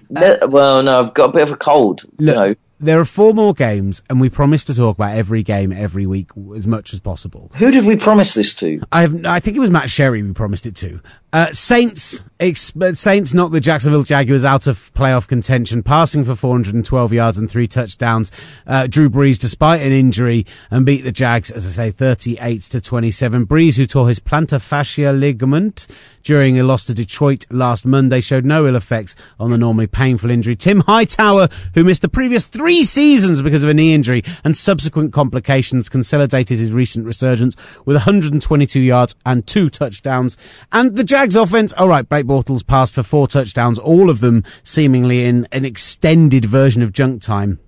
[0.08, 2.04] Ne- well, no, I've got a bit of a cold.
[2.20, 5.72] You know, there are four more games, and we promise to talk about every game
[5.72, 7.50] every week as much as possible.
[7.56, 8.82] who did we promise this to?
[8.92, 11.00] I've, I think it was Matt Sherry we promised it to.
[11.32, 17.38] Uh, Saints Saints knocked the Jacksonville Jaguars out of playoff contention, passing for 412 yards
[17.38, 18.30] and three touchdowns.
[18.68, 22.82] Uh, Drew Brees, despite an injury, and beat the Jags, as I say, 38 to
[22.82, 23.48] 27.
[23.48, 25.88] Brees, who tore his plantar fascia ligament
[26.24, 30.30] during a loss to Detroit last Monday, showed no ill effects on the normally painful
[30.30, 30.58] injury.
[30.58, 35.14] Tim Hightower, who missed the previous three seasons because of a knee injury and subsequent
[35.14, 37.56] complications, consolidated his recent resurgence
[37.86, 40.36] with 122 yards and two touchdowns.
[40.74, 44.44] And the Jags offense, all right, Blake Bortles passed for four touchdowns, all of them
[44.64, 47.60] seemingly in an extended version of junk time.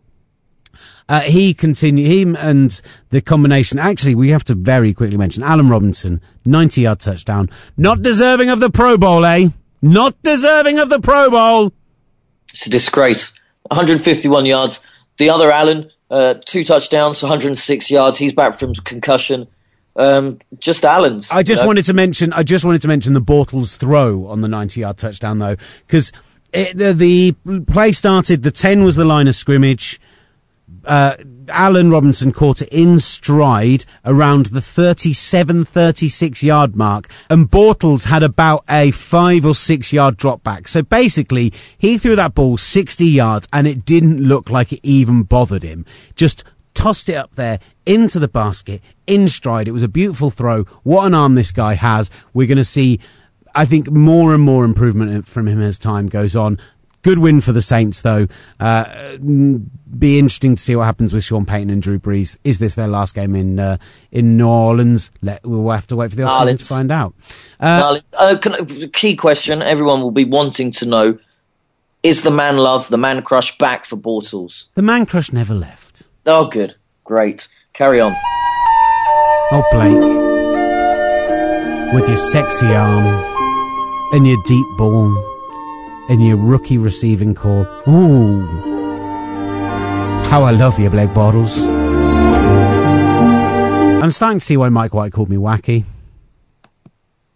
[1.09, 2.81] Uh, he continued, him and
[3.11, 3.79] the combination.
[3.79, 7.49] Actually, we have to very quickly mention Allen Robinson, 90 yard touchdown.
[7.77, 9.47] Not deserving of the Pro Bowl, eh?
[9.81, 11.71] Not deserving of the Pro Bowl.
[12.49, 13.33] It's a disgrace.
[13.69, 14.81] 151 yards.
[15.17, 18.17] The other Allen, uh, two touchdowns, 106 yards.
[18.17, 19.47] He's back from concussion.
[19.97, 21.29] Um, just Allen's.
[21.31, 21.67] I just know?
[21.67, 22.31] wanted to mention.
[22.33, 25.55] I just wanted to mention the Bortles throw on the ninety-yard touchdown, though,
[25.87, 26.11] because
[26.51, 28.43] the, the play started.
[28.43, 29.99] The ten was the line of scrimmage.
[30.85, 31.15] Uh,
[31.49, 38.23] Allen Robinson caught it in stride around the 37, 36 yard mark, and Bortles had
[38.23, 40.67] about a five or six yard drop back.
[40.67, 45.23] So basically, he threw that ball 60 yards, and it didn't look like it even
[45.23, 45.85] bothered him.
[46.15, 46.43] Just
[46.77, 49.67] tossed it up there into the basket in stride.
[49.67, 50.63] It was a beautiful throw.
[50.83, 52.11] What an arm this guy has.
[52.33, 52.99] We're going to see,
[53.55, 56.59] I think, more and more improvement from him as time goes on.
[57.01, 58.27] Good win for the Saints, though.
[58.59, 62.37] Uh, be interesting to see what happens with Sean Payton and Drew Brees.
[62.43, 63.77] Is this their last game in uh,
[64.11, 65.09] in New Orleans?
[65.21, 67.15] Let, we'll have to wait for the offseason to find out.
[67.59, 71.17] Uh, uh, can, key question: Everyone will be wanting to know:
[72.03, 74.65] Is the man love, the man crush, back for Bortles?
[74.73, 75.86] The man crush never left.
[76.29, 76.75] Oh, good,
[77.05, 77.47] great.
[77.71, 78.13] Carry on.
[79.49, 80.03] Oh, Blake,
[81.93, 83.05] with your sexy arm
[84.13, 85.07] and your deep ball
[86.09, 87.65] and your rookie receiving corps.
[87.87, 88.41] Ooh,
[90.25, 91.65] how I love you, Blake Bortles.
[94.03, 95.85] I'm starting to see why Mike White called me wacky.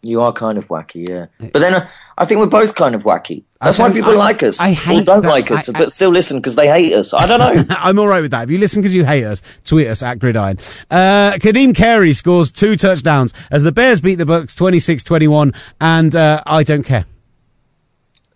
[0.03, 1.27] You are kind of wacky, yeah.
[1.51, 1.87] But then uh,
[2.17, 3.43] I think we're both kind of wacky.
[3.61, 4.59] That's why people I- like us.
[4.59, 5.27] I or hate don't that.
[5.29, 7.13] like us, I- but still listen because they hate us.
[7.13, 7.63] I don't know.
[7.77, 8.43] I'm all right with that.
[8.45, 10.57] If you listen because you hate us, tweet us at Gridiron.
[10.89, 16.41] Uh, Ka'Deem Carey scores two touchdowns as the Bears beat the Bucks 26-21, and uh,
[16.47, 17.05] I don't care.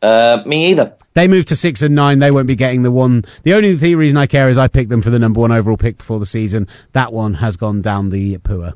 [0.01, 0.93] uh, me either.
[1.15, 2.19] They moved to six and nine.
[2.19, 3.23] They won't be getting the one.
[3.43, 5.97] The only reason I care is I picked them for the number one overall pick
[5.97, 6.67] before the season.
[6.91, 8.73] That one has gone down the pooer.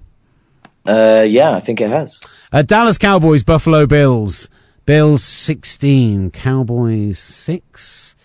[0.90, 2.20] Uh, yeah, I think it has.
[2.52, 4.50] Uh, Dallas Cowboys, Buffalo Bills.
[4.86, 8.16] Bills 16, Cowboys 6.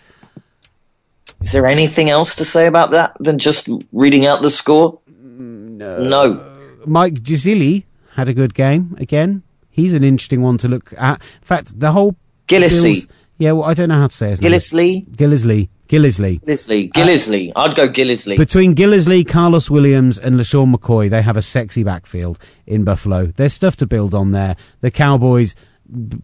[1.43, 4.99] Is there anything else to say about that than just reading out the score?
[5.07, 5.99] No.
[6.03, 6.51] No.
[6.87, 7.85] Mike Gillislee
[8.15, 9.43] had a good game again.
[9.69, 11.21] He's an interesting one to look at.
[11.21, 12.17] In fact, the whole
[12.49, 12.83] Gillislee.
[12.83, 13.07] Bills-
[13.37, 14.53] Yeah, well, I don't know how to say his name.
[14.53, 15.07] Gillisley?
[15.09, 15.69] Gillisley.
[15.99, 16.41] Gillisley.
[16.43, 16.93] Gillisley.
[16.93, 17.53] Gillisley.
[17.55, 18.37] Uh, I'd go Gillisley.
[18.37, 23.27] Between Gillisley, Carlos Williams, and LeSean McCoy, they have a sexy backfield in Buffalo.
[23.27, 24.57] There's stuff to build on there.
[24.81, 25.55] The Cowboys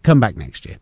[0.03, 0.77] come back next year.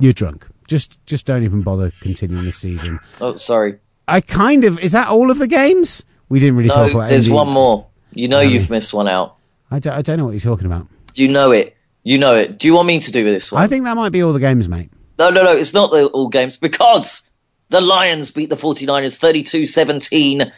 [0.00, 0.46] You're drunk.
[0.66, 2.98] Just, just don't even bother continuing this season.
[3.20, 3.78] oh, sorry.
[4.08, 6.04] I kind of is that all of the games?
[6.28, 7.10] We didn't really talk No, about.
[7.10, 7.86] there's any- one more.
[8.12, 8.54] You know Really?
[8.54, 9.36] you've missed one out.
[9.70, 10.86] I don't, I don't know what you're talking about.
[11.14, 11.76] You know it.
[12.02, 12.58] You know it.
[12.58, 13.62] Do you want me to do this one?
[13.62, 14.90] I think that might be all the games, mate.
[15.18, 15.52] No, no, no.
[15.52, 17.28] It's not the all games because
[17.68, 20.52] the Lions beat the 49ers 32 17.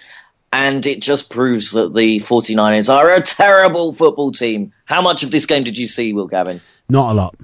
[0.53, 4.73] And it just proves that the 49ers are a terrible football team.
[4.85, 6.61] How much of this game did you see, Will Gavin?
[6.89, 7.35] Not a lot.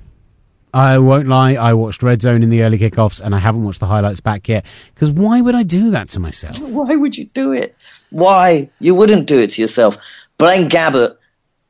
[0.74, 1.54] I won't lie.
[1.54, 4.48] I watched Red Zone in the early kickoffs, and I haven't watched the highlights back
[4.48, 4.64] yet.
[4.94, 6.58] Because why would I do that to myself?
[6.60, 7.76] Why would you do it?
[8.10, 8.70] Why?
[8.78, 9.98] You wouldn't do it to yourself.
[10.38, 11.16] Blaine Gabbert,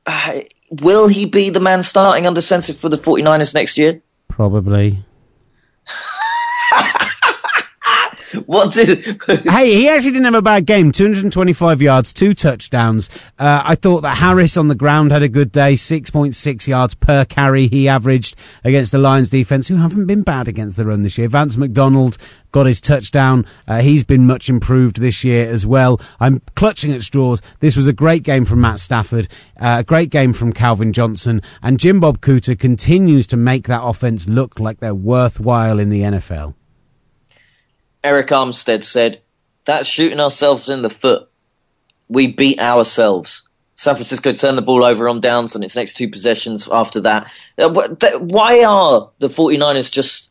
[0.06, 0.40] uh,
[0.80, 4.00] will he be the man starting under center for the 49ers next year?
[4.28, 5.04] Probably.
[8.46, 9.20] What did.
[9.48, 10.92] hey, he actually didn't have a bad game.
[10.92, 13.08] 225 yards, two touchdowns.
[13.38, 15.74] Uh, I thought that Harris on the ground had a good day.
[15.74, 20.76] 6.6 yards per carry he averaged against the Lions defense, who haven't been bad against
[20.76, 21.28] the run this year.
[21.28, 22.18] Vance McDonald
[22.52, 23.44] got his touchdown.
[23.66, 26.00] Uh, he's been much improved this year as well.
[26.20, 27.42] I'm clutching at straws.
[27.60, 29.28] This was a great game from Matt Stafford,
[29.58, 33.82] uh, a great game from Calvin Johnson, and Jim Bob Cooter continues to make that
[33.82, 36.54] offense look like they're worthwhile in the NFL.
[38.04, 39.20] Arik Armstead said,
[39.64, 41.28] That's shooting ourselves in the foot.
[42.08, 43.48] We beat ourselves.
[43.74, 47.30] San Francisco turned the ball over on downs on its next two possessions after that.
[47.58, 47.70] Uh,
[48.18, 50.30] Why are the 49ers just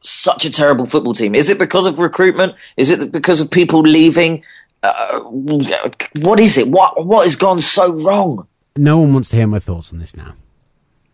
[0.00, 1.34] such a terrible football team?
[1.34, 2.54] Is it because of recruitment?
[2.76, 4.44] Is it because of people leaving?
[4.82, 6.68] Uh, what is it?
[6.68, 8.46] What What has gone so wrong?
[8.76, 10.34] No one wants to hear my thoughts on this now.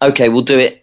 [0.03, 0.83] Okay, we'll do it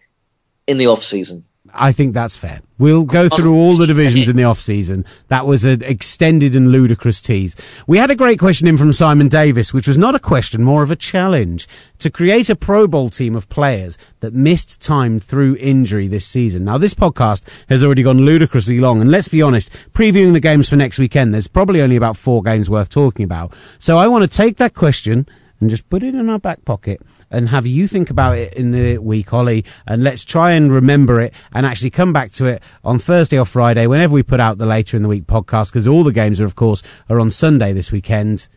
[0.68, 1.44] in the off season.
[1.78, 2.62] I think that's fair.
[2.80, 5.06] We'll go through all the divisions in the off season.
[5.30, 7.56] That was an extended and ludicrous tease.
[7.88, 10.84] We had a great question in from Simon Davis, which was not a question, more
[10.84, 11.68] of a challenge
[12.00, 16.66] to create a Pro Bowl team of players that missed time through injury this season.
[16.66, 20.70] Now, this podcast has already gone ludicrously long, and let's be honest, previewing the games
[20.70, 23.54] for next weekend, there's probably only about four games worth talking about.
[23.80, 25.28] So I want to take that question
[25.60, 27.02] and just put it in our back pocket
[27.32, 31.20] and have you think about it in the week, Ollie, and let's try and remember
[31.20, 34.58] it and actually come back to it on Thursday or Friday, whenever we put out
[34.58, 37.32] the later in the week podcast, because all the games are, of course, are on
[37.32, 38.48] Sunday this weekend.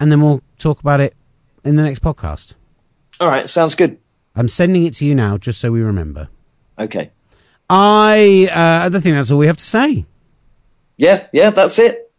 [0.00, 1.14] And then we'll talk about it
[1.64, 2.54] in the next podcast.
[3.20, 3.98] All right, sounds good.
[4.36, 6.28] I'm sending it to you now, just so we remember.
[6.78, 7.10] Okay.
[7.68, 10.06] I, uh, I think that's all we have to say.
[10.96, 12.12] Yeah, yeah, that's it.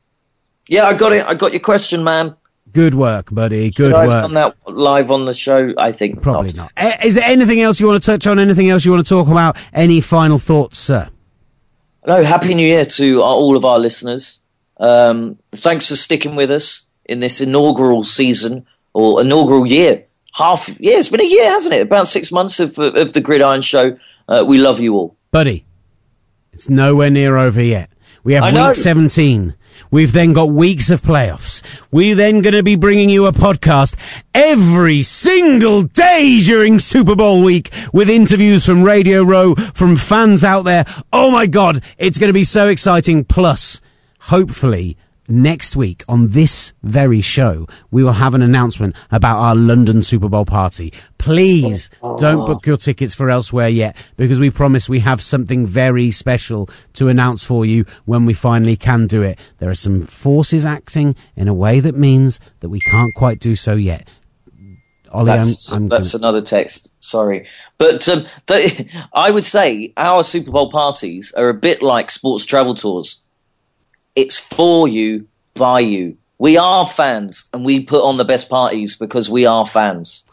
[0.68, 1.26] Yeah, I got it.
[1.26, 2.35] I got your question, man.
[2.73, 3.71] Good work, buddy.
[3.71, 4.21] Good Should I have work.
[4.23, 5.73] done that live on the show?
[5.77, 6.71] I think Probably not.
[6.77, 8.37] Eh, Is there anything else you want to touch on?
[8.39, 9.57] Anything else you want to talk about?
[9.73, 11.09] Any final thoughts, sir?
[12.05, 14.41] No, happy New Year to all of our listeners.
[14.79, 20.05] Um, thanks for sticking with us in this inaugural season or inaugural year.
[20.35, 21.81] Half yeah, it's been a year, hasn't it?
[21.81, 23.97] About six months of of the Gridiron Show.
[24.27, 25.17] Uh, we love you all.
[25.31, 25.65] Buddy,
[26.53, 27.91] it's nowhere near over yet.
[28.23, 28.73] We have week know.
[29.80, 29.88] 17.
[29.91, 31.64] We've then got weeks of playoffs.
[31.91, 33.95] We're then going to be bringing you a podcast
[34.34, 40.64] every single day during Super Bowl week with interviews from Radio Row, from fans out
[40.64, 40.85] there.
[41.11, 43.23] Oh my God, it's going to be so exciting.
[43.26, 43.81] Plus,
[44.22, 44.97] hopefully,
[45.30, 50.27] next week on this very show, we will have an announcement about our London Super
[50.27, 50.91] Bowl party.
[51.18, 56.11] Please don't book your tickets for elsewhere yet because we promise we have something very
[56.11, 59.39] special to announce for you when we finally can do it.
[59.60, 63.56] There are some forces acting in a way that means that we can't quite do
[63.56, 64.07] so yet.
[65.11, 66.93] Ollie, I'm, That's I'm that's gonna- another text.
[66.99, 67.47] Sorry,
[67.80, 72.45] but um, the, I would say our Super Bowl parties are a bit like sports
[72.45, 73.23] travel tours.
[74.15, 76.18] It's for you, by you.
[76.38, 80.23] We are fans, and we put on the best parties because we are fans.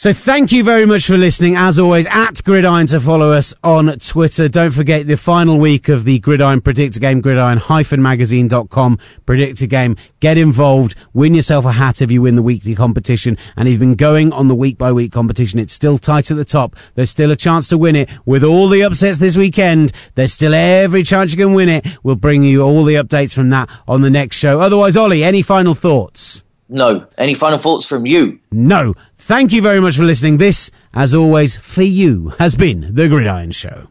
[0.00, 1.56] So thank you very much for listening.
[1.56, 4.48] As always, at Gridiron to follow us on Twitter.
[4.48, 9.96] Don't forget the final week of the Gridiron Predictor Game, gridiron-magazine.com Predictor Game.
[10.20, 10.94] Get involved.
[11.14, 13.36] Win yourself a hat if you win the weekly competition.
[13.56, 16.36] And if you've been going on the week by week competition, it's still tight at
[16.36, 16.76] the top.
[16.94, 18.08] There's still a chance to win it.
[18.24, 21.84] With all the upsets this weekend, there's still every chance you can win it.
[22.04, 24.60] We'll bring you all the updates from that on the next show.
[24.60, 26.27] Otherwise, Ollie, any final thoughts?
[26.68, 28.40] No, any final thoughts from you?
[28.52, 28.94] No.
[29.16, 30.36] Thank you very much for listening.
[30.36, 33.88] This, as always, for you, has been The Gridiron Show.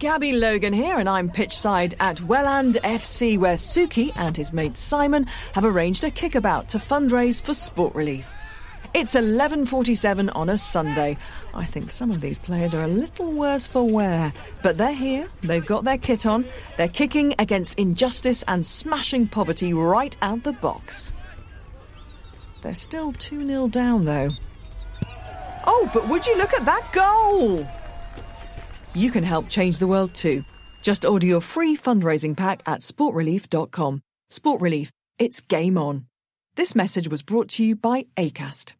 [0.00, 5.26] Gabby Logan here, and I'm pitchside at Welland FC, where Suki and his mate Simon
[5.52, 8.26] have arranged a kickabout to fundraise for Sport Relief.
[8.94, 11.18] It's 11:47 on a Sunday.
[11.52, 14.32] I think some of these players are a little worse for wear,
[14.62, 15.28] but they're here.
[15.42, 16.46] They've got their kit on.
[16.78, 21.12] They're kicking against injustice and smashing poverty right out the box.
[22.62, 24.30] They're still 2-0 down though.
[25.66, 27.68] Oh, but would you look at that goal?
[28.94, 30.44] You can help change the world too.
[30.82, 34.02] Just order your free fundraising pack at sportrelief.com.
[34.30, 36.06] Sport Relief, it's game on.
[36.56, 38.74] This message was brought to you by ACAST.